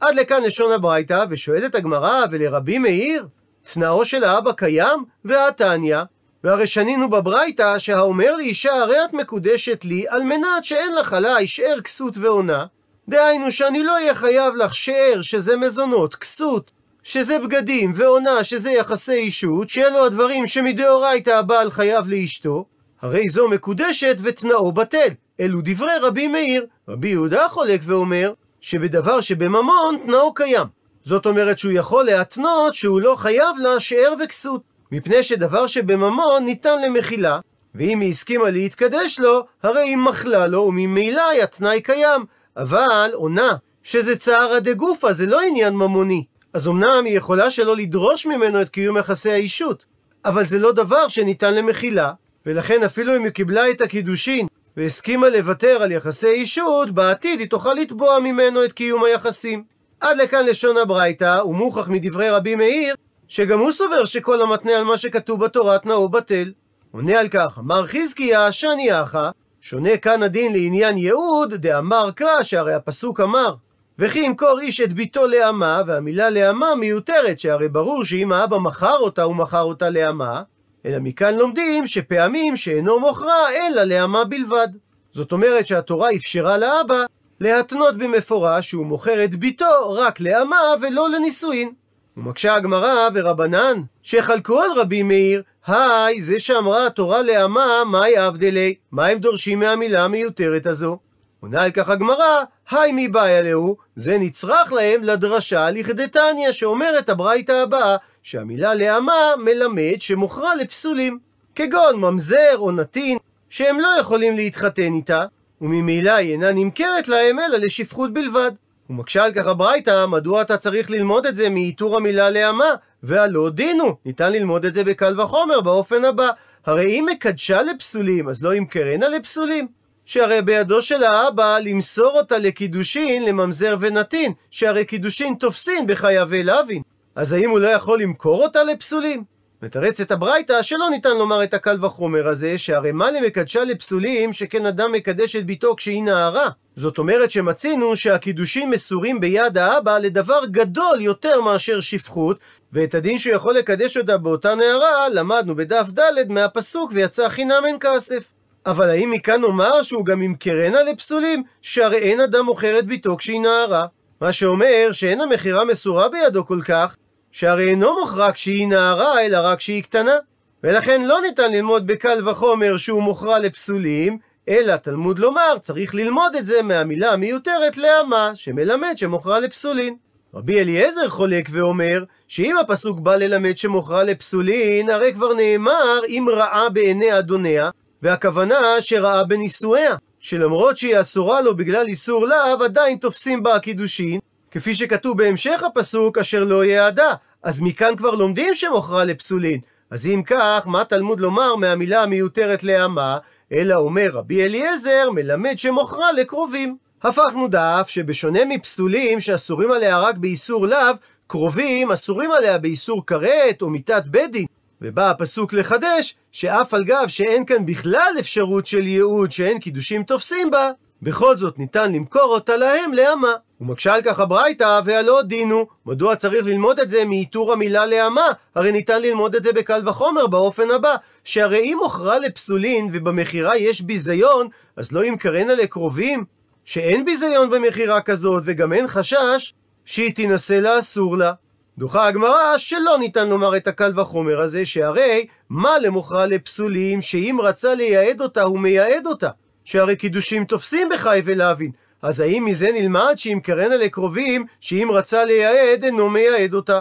עד 0.00 0.14
לכאן 0.14 0.42
לשון 0.42 0.72
הברייתא, 0.72 1.24
ושואלת 1.30 1.74
הגמרא, 1.74 2.24
ולרבי 2.30 2.78
מאיר, 2.78 3.26
תנאו 3.72 4.04
של 4.04 4.24
האבא 4.24 4.52
קיים? 4.52 5.04
והתניא, 5.24 5.98
והרי 6.44 6.66
שנינו 6.66 7.10
בברייתא 7.10 7.78
שהאומר 7.78 8.36
לאישה 8.36 8.74
הרי 8.74 9.04
את 9.04 9.12
מקודשת 9.12 9.84
לי 9.84 10.04
על 10.08 10.22
מנת 10.22 10.64
שאין 10.64 10.94
לך 10.94 11.12
עליי 11.12 11.46
שאר 11.46 11.80
כסות 11.80 12.16
ועונה 12.16 12.66
דהיינו 13.08 13.52
שאני 13.52 13.82
לא 13.82 13.92
אהיה 13.92 14.14
חייב 14.14 14.54
לך 14.54 14.74
שאר 14.74 15.22
שזה 15.22 15.56
מזונות, 15.56 16.14
כסות, 16.14 16.70
שזה 17.02 17.38
בגדים 17.38 17.92
ועונה 17.94 18.44
שזה 18.44 18.70
יחסי 18.70 19.12
אישות, 19.12 19.68
שאלו 19.68 20.06
הדברים 20.06 20.46
שמדאורייתא 20.46 21.30
הבעל 21.30 21.70
חייב 21.70 22.08
לאשתו, 22.08 22.64
הרי 23.02 23.28
זו 23.28 23.48
מקודשת 23.48 24.16
ותנאו 24.22 24.72
בטל. 24.72 25.08
אלו 25.40 25.60
דברי 25.64 25.98
רבי 26.02 26.28
מאיר. 26.28 26.66
רבי 26.88 27.08
יהודה 27.08 27.48
חולק 27.48 27.80
ואומר 27.84 28.32
שבדבר 28.60 29.20
שבממון 29.20 29.98
תנאו 30.06 30.34
קיים. 30.34 30.66
זאת 31.04 31.26
אומרת 31.26 31.58
שהוא 31.58 31.72
יכול 31.72 32.04
להתנות 32.04 32.74
שהוא 32.74 33.00
לא 33.00 33.16
חייב 33.18 33.56
לה 33.58 33.80
שאר 33.80 34.14
וכסות. 34.24 34.62
מפני 34.92 35.22
שדבר 35.22 35.66
שבממון 35.66 36.44
ניתן 36.44 36.82
למחילה, 36.82 37.40
ואם 37.74 38.00
היא 38.00 38.10
הסכימה 38.10 38.50
להתקדש 38.50 39.18
לו, 39.18 39.44
הרי 39.62 39.80
היא 39.80 39.96
מחלה 39.96 40.46
לו, 40.46 40.60
וממילא 40.60 41.28
היה 41.30 41.46
תנאי 41.46 41.80
קיים. 41.80 42.24
אבל 42.56 43.10
עונה, 43.14 43.56
שזה 43.82 44.16
צערא 44.16 44.58
דגופא, 44.58 45.12
זה 45.12 45.26
לא 45.26 45.40
עניין 45.40 45.74
ממוני. 45.74 46.24
אז 46.52 46.68
אמנם 46.68 47.02
היא 47.04 47.16
יכולה 47.16 47.50
שלא 47.50 47.76
לדרוש 47.76 48.26
ממנו 48.26 48.62
את 48.62 48.68
קיום 48.68 48.96
יחסי 48.96 49.30
האישות, 49.30 49.84
אבל 50.24 50.44
זה 50.44 50.58
לא 50.58 50.72
דבר 50.72 51.08
שניתן 51.08 51.54
למחילה, 51.54 52.12
ולכן 52.46 52.82
אפילו 52.82 53.16
אם 53.16 53.24
היא 53.24 53.32
קיבלה 53.32 53.70
את 53.70 53.80
הקידושין 53.80 54.46
והסכימה 54.76 55.28
לוותר 55.28 55.82
על 55.82 55.92
יחסי 55.92 56.30
אישות, 56.30 56.90
בעתיד 56.90 57.40
היא 57.40 57.48
תוכל 57.48 57.74
לתבוע 57.74 58.18
ממנו 58.18 58.64
את 58.64 58.72
קיום 58.72 59.04
היחסים. 59.04 59.64
עד 60.00 60.16
לכאן 60.16 60.46
לשון 60.46 60.76
הברייתא, 60.76 61.42
ומוכח 61.44 61.88
מדברי 61.88 62.30
רבי 62.30 62.54
מאיר, 62.54 62.94
שגם 63.28 63.58
הוא 63.58 63.72
סובר 63.72 64.04
שכל 64.04 64.42
המתנה 64.42 64.72
על 64.72 64.84
מה 64.84 64.98
שכתוב 64.98 65.44
בתורה 65.44 65.78
תנאו 65.78 66.08
בטל. 66.08 66.52
עונה 66.92 67.20
על 67.20 67.28
כך, 67.28 67.58
אמר 67.58 67.86
חזקיה, 67.86 68.52
שני 68.52 69.02
אחא, 69.02 69.30
שונה 69.60 69.96
כאן 69.96 70.22
הדין 70.22 70.52
לעניין 70.52 70.98
ייעוד, 70.98 71.54
דאמר 71.54 72.10
קרא, 72.10 72.42
שהרי 72.42 72.74
הפסוק 72.74 73.20
אמר, 73.20 73.54
וכי 73.98 74.18
ימכור 74.18 74.60
איש 74.60 74.80
את 74.80 74.92
ביתו 74.92 75.26
לאמה, 75.26 75.82
והמילה 75.86 76.30
לאמה 76.30 76.74
מיותרת, 76.74 77.38
שהרי 77.38 77.68
ברור 77.68 78.04
שאם 78.04 78.32
האבא 78.32 78.58
מכר 78.58 78.96
אותה, 78.98 79.22
הוא 79.22 79.36
מכר 79.36 79.62
אותה 79.62 79.90
לאמה, 79.90 80.42
אלא 80.86 80.98
מכאן 81.00 81.34
לומדים 81.34 81.86
שפעמים 81.86 82.56
שאינו 82.56 83.00
מוכרה, 83.00 83.50
אלא 83.52 83.82
לאמה 83.82 84.24
בלבד. 84.24 84.68
זאת 85.12 85.32
אומרת 85.32 85.66
שהתורה 85.66 86.08
אפשרה 86.16 86.58
לאבא 86.58 87.04
להתנות 87.40 87.96
במפורש 87.96 88.68
שהוא 88.68 88.86
מוכר 88.86 89.24
את 89.24 89.34
ביתו 89.34 89.92
רק 89.92 90.20
לאמה 90.20 90.60
ולא 90.80 91.10
לנישואין. 91.10 91.72
ומקשה 92.16 92.54
הגמרא 92.54 93.08
ורבנן, 93.14 93.82
שחלקו 94.02 94.62
על 94.62 94.70
רבי 94.76 95.02
מאיר, 95.02 95.42
היי, 95.66 96.22
זה 96.22 96.38
שאמרה 96.40 96.86
התורה 96.86 97.22
לאמה, 97.22 97.82
מהי 97.86 98.26
אבדלי? 98.26 98.74
מה 98.92 99.06
הם 99.06 99.18
דורשים 99.18 99.58
מהמילה 99.58 100.04
המיותרת 100.04 100.66
הזו? 100.66 100.98
עונה 101.40 101.62
על 101.62 101.70
כך 101.70 101.88
הגמרא, 101.88 102.42
היי 102.70 102.92
מי 102.92 103.08
בעיה 103.08 103.42
להו? 103.42 103.76
זה 103.96 104.18
נצרך 104.18 104.72
להם 104.72 105.02
לדרשה 105.02 105.70
לכדתניא, 105.70 106.52
שאומרת 106.52 107.08
הברייתא 107.08 107.52
הבאה, 107.52 107.96
שהמילה 108.22 108.74
לאמה 108.74 109.34
מלמד 109.38 110.00
שמוכרה 110.00 110.54
לפסולים, 110.54 111.18
כגון 111.54 111.96
ממזר 112.00 112.56
או 112.56 112.70
נתין, 112.70 113.18
שהם 113.50 113.80
לא 113.80 113.88
יכולים 114.00 114.34
להתחתן 114.34 114.92
איתה, 114.92 115.24
וממילא 115.60 116.10
היא 116.10 116.32
אינה 116.32 116.52
נמכרת 116.52 117.08
להם 117.08 117.38
אלא 117.38 117.58
לשפחות 117.58 118.12
בלבד. 118.12 118.50
הוא 118.86 118.96
מקשה 118.96 119.24
על 119.24 119.32
כך 119.32 119.46
הברייתא, 119.46 120.06
מדוע 120.06 120.42
אתה 120.42 120.56
צריך 120.56 120.90
ללמוד 120.90 121.26
את 121.26 121.36
זה 121.36 121.48
מאיתור 121.48 121.96
המילה 121.96 122.30
לאמה? 122.30 122.74
והלא 123.02 123.50
דינו, 123.50 123.96
ניתן 124.04 124.32
ללמוד 124.32 124.64
את 124.64 124.74
זה 124.74 124.84
בקל 124.84 125.20
וחומר 125.20 125.60
באופן 125.60 126.04
הבא. 126.04 126.30
הרי 126.66 126.84
אם 126.84 127.06
מקדשה 127.10 127.62
לפסולים, 127.62 128.28
אז 128.28 128.42
לא 128.42 128.54
ימכרנה 128.54 129.08
לפסולים. 129.08 129.68
שהרי 130.06 130.42
בידו 130.42 130.82
של 130.82 131.04
האבא 131.04 131.58
למסור 131.58 132.18
אותה 132.18 132.38
לקידושין, 132.38 133.24
לממזר 133.24 133.76
ונתין, 133.80 134.32
שהרי 134.50 134.84
קידושין 134.84 135.34
תופסין 135.34 135.86
בחייבי 135.86 136.44
לוין. 136.44 136.82
אז 137.14 137.32
האם 137.32 137.50
הוא 137.50 137.58
לא 137.58 137.68
יכול 137.68 138.00
למכור 138.00 138.42
אותה 138.42 138.64
לפסולים? 138.64 139.24
מתרצת 139.62 140.10
הברייתא 140.10 140.62
שלא 140.62 140.90
ניתן 140.90 141.16
לומר 141.16 141.44
את 141.44 141.54
הקל 141.54 141.84
וחומר 141.84 142.28
הזה, 142.28 142.58
שהרי 142.58 142.92
מה 142.92 143.10
למקדשה 143.10 143.64
לפסולים 143.64 144.32
שכן 144.32 144.66
אדם 144.66 144.92
מקדש 144.92 145.36
את 145.36 145.46
ביתו 145.46 145.76
כשהיא 145.76 146.02
נערה. 146.02 146.48
זאת 146.76 146.98
אומרת 146.98 147.30
שמצינו 147.30 147.96
שהקידושים 147.96 148.70
מסורים 148.70 149.20
ביד 149.20 149.58
האבא 149.58 149.98
לדבר 149.98 150.40
גדול 150.50 151.00
יותר 151.00 151.40
מאשר 151.40 151.80
שפחות, 151.80 152.38
ואת 152.72 152.94
הדין 152.94 153.18
שהוא 153.18 153.34
יכול 153.34 153.54
לקדש 153.54 153.96
אותה 153.96 154.18
באותה 154.18 154.54
נערה, 154.54 155.08
למדנו 155.08 155.56
בדף 155.56 155.86
ד' 155.90 156.28
מהפסוק 156.28 156.90
ויצא 156.94 157.28
חינם 157.28 157.62
אין 157.66 157.76
כסף. 157.80 158.35
אבל 158.66 158.90
האם 158.90 159.10
מכאן 159.10 159.40
נאמר 159.40 159.82
שהוא 159.82 160.04
גם 160.04 160.22
ימכרנה 160.22 160.82
לפסולים, 160.82 161.42
שהרי 161.62 161.98
אין 161.98 162.20
אדם 162.20 162.44
מוכר 162.44 162.78
את 162.78 162.86
ביתו 162.86 163.16
כשהיא 163.16 163.40
נערה? 163.40 163.86
מה 164.20 164.32
שאומר 164.32 164.88
שאין 164.92 165.20
המכירה 165.20 165.64
מסורה 165.64 166.08
בידו 166.08 166.46
כל 166.46 166.60
כך, 166.64 166.96
שהרי 167.32 167.68
אינו 167.68 167.94
מוכרה 168.00 168.32
כשהיא 168.32 168.68
נערה, 168.68 169.20
אלא 169.20 169.38
רק 169.42 169.58
כשהיא 169.58 169.82
קטנה. 169.82 170.16
ולכן 170.64 171.04
לא 171.04 171.20
ניתן 171.20 171.52
ללמוד 171.52 171.86
בקל 171.86 172.28
וחומר 172.28 172.76
שהוא 172.76 173.02
מוכרה 173.02 173.38
לפסולים, 173.38 174.18
אלא 174.48 174.76
תלמוד 174.76 175.18
לומר, 175.18 175.58
צריך 175.60 175.94
ללמוד 175.94 176.36
את 176.36 176.44
זה 176.44 176.62
מהמילה 176.62 177.12
המיותרת 177.12 177.76
לאמה, 177.76 178.30
שמלמד 178.34 178.92
שמוכרה 178.96 179.40
לפסולין. 179.40 179.96
רבי 180.34 180.60
אליעזר 180.60 181.08
חולק 181.08 181.48
ואומר, 181.52 182.04
שאם 182.28 182.56
הפסוק 182.58 183.00
בא 183.00 183.16
ללמד 183.16 183.56
שמוכרה 183.56 184.04
לפסולין, 184.04 184.90
הרי 184.90 185.12
כבר 185.14 185.34
נאמר 185.34 186.00
אם 186.08 186.26
ראה 186.30 186.68
בעיני 186.68 187.18
אדוניה, 187.18 187.70
והכוונה 188.02 188.80
שראה 188.80 189.24
בנישואיה, 189.24 189.94
שלמרות 190.20 190.76
שהיא 190.76 191.00
אסורה 191.00 191.40
לו 191.40 191.56
בגלל 191.56 191.86
איסור 191.86 192.26
לאו, 192.26 192.64
עדיין 192.64 192.98
תופסים 192.98 193.42
בה 193.42 193.54
הקידושין, 193.54 194.20
כפי 194.50 194.74
שכתוב 194.74 195.18
בהמשך 195.18 195.62
הפסוק, 195.62 196.18
אשר 196.18 196.44
לא 196.44 196.64
יעדה. 196.64 197.14
אז 197.42 197.60
מכאן 197.60 197.96
כבר 197.96 198.10
לומדים 198.10 198.54
שמוכרה 198.54 199.04
לפסולין. 199.04 199.60
אז 199.90 200.06
אם 200.06 200.22
כך, 200.26 200.62
מה 200.66 200.84
תלמוד 200.84 201.20
לומר 201.20 201.56
מהמילה 201.56 202.02
המיותרת 202.02 202.64
לאמה? 202.64 203.18
אלא 203.52 203.74
אומר 203.74 204.10
רבי 204.12 204.44
אליעזר, 204.44 205.10
מלמד 205.10 205.58
שמוכרה 205.58 206.12
לקרובים. 206.12 206.76
הפכנו 207.02 207.48
דף 207.48 207.84
שבשונה 207.86 208.44
מפסולים 208.48 209.20
שאסורים 209.20 209.70
עליה 209.70 209.98
רק 209.98 210.16
באיסור 210.16 210.66
לאו, 210.66 210.94
קרובים 211.26 211.92
אסורים 211.92 212.30
עליה 212.32 212.58
באיסור 212.58 213.06
כרת 213.06 213.62
או 213.62 213.70
מיתת 213.70 214.02
בית 214.06 214.32
דין. 214.32 214.46
ובא 214.82 215.10
הפסוק 215.10 215.52
לחדש, 215.52 216.14
שאף 216.32 216.74
על 216.74 216.84
גב 216.84 217.04
שאין 217.08 217.44
כאן 217.44 217.66
בכלל 217.66 218.12
אפשרות 218.20 218.66
של 218.66 218.86
ייעוד 218.86 219.32
שאין 219.32 219.58
קידושים 219.58 220.02
תופסים 220.02 220.50
בה, 220.50 220.70
בכל 221.02 221.36
זאת 221.36 221.58
ניתן 221.58 221.92
למכור 221.92 222.34
אותה 222.34 222.56
להם 222.56 222.92
לאמה. 222.92 223.32
הוא 223.58 223.68
מקשה 223.68 223.94
על 223.94 224.02
כך 224.02 224.20
הברייתא, 224.20 224.80
והלא 224.84 225.22
דינו. 225.22 225.66
מדוע 225.86 226.16
צריך 226.16 226.46
ללמוד 226.46 226.80
את 226.80 226.88
זה 226.88 227.04
מאיתור 227.04 227.52
המילה 227.52 227.86
לאמה? 227.86 228.26
הרי 228.54 228.72
ניתן 228.72 229.02
ללמוד 229.02 229.34
את 229.34 229.42
זה 229.42 229.52
בקל 229.52 229.88
וחומר 229.88 230.26
באופן 230.26 230.70
הבא, 230.70 230.94
שהרי 231.24 231.58
אם 231.58 231.78
מוכרה 231.82 232.18
לפסולין 232.18 232.90
ובמכירה 232.92 233.56
יש 233.56 233.80
ביזיון, 233.80 234.48
אז 234.76 234.92
לא 234.92 235.04
ימכרנה 235.04 235.54
לקרובים? 235.54 236.24
שאין 236.64 237.04
ביזיון 237.04 237.50
במכירה 237.50 238.00
כזאת, 238.00 238.42
וגם 238.46 238.72
אין 238.72 238.86
חשש 238.86 239.54
שהיא 239.84 240.14
תינשא 240.14 240.54
לאסור 240.54 241.16
לה. 241.16 241.32
דוחה 241.78 242.06
הגמרא 242.06 242.58
שלא 242.58 242.96
ניתן 242.98 243.28
לומר 243.28 243.56
את 243.56 243.66
הקל 243.66 244.00
וחומר 244.00 244.40
הזה, 244.40 244.64
שהרי 244.64 245.26
מה 245.50 245.78
למוכרה 245.78 246.26
לפסולים, 246.26 247.02
שאם 247.02 247.38
רצה 247.42 247.74
לייעד 247.74 248.20
אותה, 248.20 248.42
הוא 248.42 248.58
מייעד 248.58 249.06
אותה. 249.06 249.30
שהרי 249.64 249.96
קידושים 249.96 250.44
תופסים 250.44 250.88
בחי 250.94 251.20
ולהבין. 251.24 251.70
אז 252.02 252.20
האם 252.20 252.44
מזה 252.44 252.70
נלמד 252.72 253.12
שאם 253.16 253.38
קרנה 253.42 253.76
לקרובים, 253.76 254.46
שאם 254.60 254.88
רצה 254.92 255.24
לייעד, 255.24 255.84
אינו 255.84 256.10
מייעד 256.10 256.54
אותה? 256.54 256.80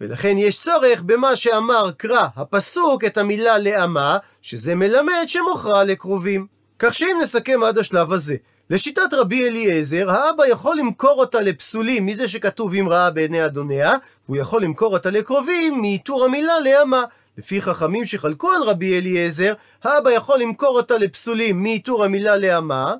ולכן 0.00 0.38
יש 0.38 0.60
צורך 0.60 1.02
במה 1.02 1.36
שאמר 1.36 1.90
קרא 1.96 2.26
הפסוק 2.36 3.04
את 3.04 3.18
המילה 3.18 3.58
לאמה, 3.58 4.18
שזה 4.42 4.74
מלמד 4.74 5.24
שמוכרה 5.26 5.84
לקרובים. 5.84 6.46
כך 6.78 6.94
שאם 6.94 7.18
נסכם 7.22 7.62
עד 7.62 7.78
השלב 7.78 8.12
הזה, 8.12 8.36
לשיטת 8.70 9.12
רבי 9.12 9.48
אליעזר, 9.48 10.10
האבא 10.10 10.46
יכול 10.46 10.76
למכור 10.78 11.20
אותה 11.20 11.40
לפסולים 11.40 12.06
מזה 12.06 12.28
שכתוב 12.28 12.74
אם 12.74 12.88
ראה 12.88 13.10
בעיני 13.10 13.46
אדוניה, 13.46 13.92
והוא 14.26 14.36
יכול 14.36 14.62
למכור 14.62 14.92
אותה 14.92 15.10
לקרובים 15.10 15.80
מאיתור 15.80 16.24
המילה 16.24 16.60
לאמה. 16.60 17.04
לפי 17.38 17.62
חכמים 17.62 18.06
שחלקו 18.06 18.50
על 18.50 18.62
רבי 18.62 18.98
אליעזר, 18.98 19.54
האבא 19.84 20.10
יכול 20.10 20.38
למכור 20.40 20.76
אותה 20.76 20.94
לפסולים 20.98 21.62
מאיתור 21.62 22.04
המילה 22.04 22.36
לאמה, 22.36 22.94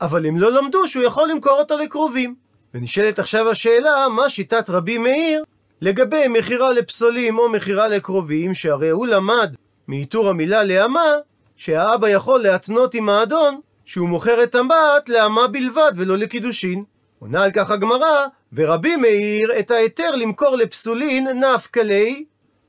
אבל 0.00 0.26
הם 0.26 0.36
לא 0.36 0.52
למדו 0.52 0.88
שהוא 0.88 1.04
יכול 1.04 1.28
למכור 1.28 1.58
אותה 1.58 1.76
לקרובים. 1.76 2.34
ונשאלת 2.74 3.18
עכשיו 3.18 3.50
השאלה, 3.50 4.08
מה 4.08 4.28
שיטת 4.28 4.70
רבי 4.70 4.98
מאיר 4.98 5.44
לגבי 5.80 6.28
מכירה 6.28 6.72
לפסולים 6.72 7.38
או 7.38 7.48
מכירה 7.48 7.88
לקרובים, 7.88 8.54
שהרי 8.54 8.90
הוא 8.90 9.06
למד 9.06 9.54
מאיתור 9.88 10.28
המילה 10.28 10.64
לאמה, 10.64 11.12
שהאבא 11.56 12.08
יכול 12.08 12.40
להתנות 12.40 12.94
עם 12.94 13.08
האדון 13.08 13.60
שהוא 13.86 14.08
מוכר 14.08 14.42
את 14.42 14.54
הבת 14.54 15.08
לאמה 15.08 15.46
בלבד 15.46 15.92
ולא 15.96 16.18
לקידושין. 16.18 16.84
עונה 17.18 17.44
על 17.44 17.50
כך 17.50 17.70
הגמרא, 17.70 18.26
ורבי 18.52 18.96
מאיר 18.96 19.58
את 19.58 19.70
ההיתר 19.70 20.16
למכור 20.16 20.56
לפסולין 20.56 21.28
נפקא 21.28 21.80
ליה, 21.80 22.14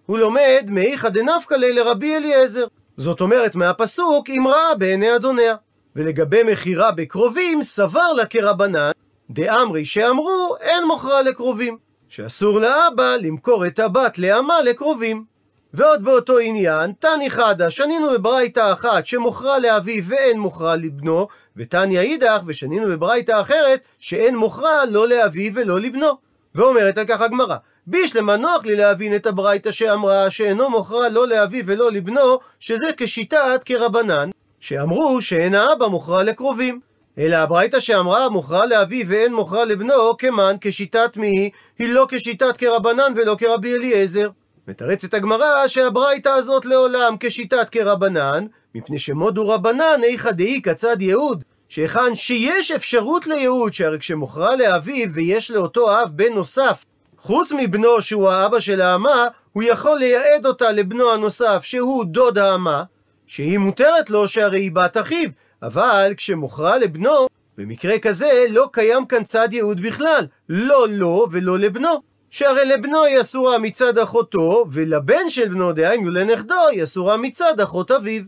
הוא 0.06 0.18
לומד 0.18 0.66
מאיכא 0.68 1.10
דנפקא 1.10 1.54
ליה 1.56 1.74
לרבי 1.74 2.16
אליעזר. 2.16 2.66
זאת 2.98 3.22
אומרת 3.22 3.56
מהפסוק 3.56 4.30
אם 4.30 4.48
ראה 4.48 4.76
בעיני 4.76 5.16
אדוניה. 5.16 5.56
ולגבי 5.96 6.44
מכירה 6.44 6.92
בקרובים, 6.92 7.62
סבר 7.62 8.14
לה 8.14 8.26
כרבנן, 8.26 8.92
דאמרי 9.30 9.86
שאמרו 9.86 10.56
אין 10.60 10.86
מוכרה 10.86 11.22
לקרובים. 11.22 11.78
שאסור 12.10 12.60
לאבא 12.60 13.16
למכור 13.22 13.66
את 13.66 13.80
הבת 13.80 14.20
לאמה 14.20 14.62
לקרובים. 14.62 15.37
ועוד 15.74 16.04
באותו 16.04 16.38
עניין, 16.38 16.94
תני 17.00 17.30
חדא, 17.30 17.70
שנינו 17.70 18.12
בברייתא 18.12 18.74
אחת 18.74 19.06
שמוכרה 19.06 19.60
לאביו 19.60 20.04
ואין 20.08 20.40
מוכרה 20.40 20.76
לבנו, 20.76 21.28
ותניא 21.58 22.00
אידך, 22.00 22.42
ושנינו 22.46 22.88
בברייתא 22.88 23.42
אחרת 23.42 23.80
שאין 24.00 24.36
מוכרה 24.36 24.86
לא 24.86 25.08
לאביו 25.08 25.52
ולא 25.56 25.80
לבנו. 25.80 26.12
ואומרת 26.56 26.98
על 26.98 27.06
כך 27.06 27.22
הגמרא, 27.22 27.56
בישלמה 27.88 28.38
נוח 28.38 28.66
לי 28.66 28.76
להבין 28.76 29.16
את 29.16 29.26
הברייתא 29.26 29.72
שאמרה 29.72 30.30
שאינו 30.30 30.70
מוכרה 30.70 31.10
לא 31.10 31.28
לאביו 31.28 31.64
ולא 31.66 31.92
לבנו, 31.92 32.40
שזה 32.60 32.88
כשיטת 32.98 33.62
כרבנן, 33.66 34.30
שאמרו 34.60 35.22
שאין 35.22 35.56
האבא 35.56 35.88
מוכרה 35.88 36.24
לקרובים. 36.24 36.80
אלא 37.18 37.36
הברייתא 37.36 37.80
שאמרה 37.80 38.30
מוכרה 38.30 38.66
לאביו 38.66 39.08
ואין 39.08 39.34
מוכרה 39.34 39.66
לבנו, 39.66 40.18
כמן 40.18 40.56
כשיטת 40.62 41.18
מי, 41.18 41.50
היא 41.80 41.94
לא 41.94 42.08
כשיטת 42.10 42.58
כרבנן 42.58 43.14
ולא 43.16 43.36
כרבי 43.40 43.76
אליעזר. 43.76 44.30
מתרצת 44.68 45.14
הגמרא 45.14 45.68
שהברייתא 45.68 46.30
הזאת 46.30 46.66
לעולם 46.66 47.16
כשיטת 47.20 47.70
כרבנן, 47.70 48.46
מפני 48.76 49.00
שמודו 49.00 49.50
רבנן 49.50 50.02
איכא 50.04 50.32
דאי 50.32 50.62
כצד 50.64 51.02
יהוד, 51.02 51.44
שהיכן 51.70 52.16
שיש 52.16 52.72
אפשרות 52.72 53.28
ליהוד, 53.28 53.74
שהרי 53.74 54.00
כשמוכרה 54.00 54.56
לאביו 54.56 55.14
ויש 55.14 55.52
לאותו 55.52 56.02
אב 56.02 56.10
בן 56.12 56.34
נוסף, 56.34 56.86
חוץ 57.18 57.52
מבנו 57.52 58.02
שהוא 58.02 58.30
האבא 58.30 58.60
של 58.60 58.82
האמה, 58.82 59.28
הוא 59.54 59.64
יכול 59.64 60.00
לייעד 60.00 60.46
אותה 60.46 60.72
לבנו 60.72 61.12
הנוסף 61.12 61.60
שהוא 61.64 62.06
דוד 62.06 62.38
האמה, 62.38 62.84
שהיא 63.28 63.58
מותרת 63.58 64.10
לו 64.10 64.28
שהרי 64.28 64.60
היא 64.60 64.72
בת 64.72 64.98
אחיו, 64.98 65.30
אבל 65.62 66.14
כשמוכרה 66.18 66.78
לבנו, 66.78 67.28
במקרה 67.58 68.00
כזה 68.00 68.46
לא 68.50 68.70
קיים 68.72 69.06
כאן 69.06 69.24
צד 69.24 69.48
ייעוד 69.52 69.82
בכלל, 69.82 70.28
לא 70.50 70.88
לו 70.90 71.28
ולא 71.32 71.60
לבנו. 71.60 72.07
שהרי 72.30 72.66
לבנו 72.66 73.04
היא 73.04 73.22
אסורה 73.22 73.58
מצד 73.58 73.98
אחותו, 73.98 74.66
ולבן 74.72 75.30
של 75.30 75.48
בנו, 75.50 75.72
דהיינו 75.72 76.10
לנכדו, 76.10 76.68
היא 76.72 76.84
אסורה 76.84 77.18
מצד 77.18 77.60
אחות 77.60 77.92
אביו. 77.92 78.24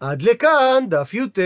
עד 0.00 0.22
לכאן 0.22 0.84
דף 0.88 1.14
י"ט. 1.14 1.38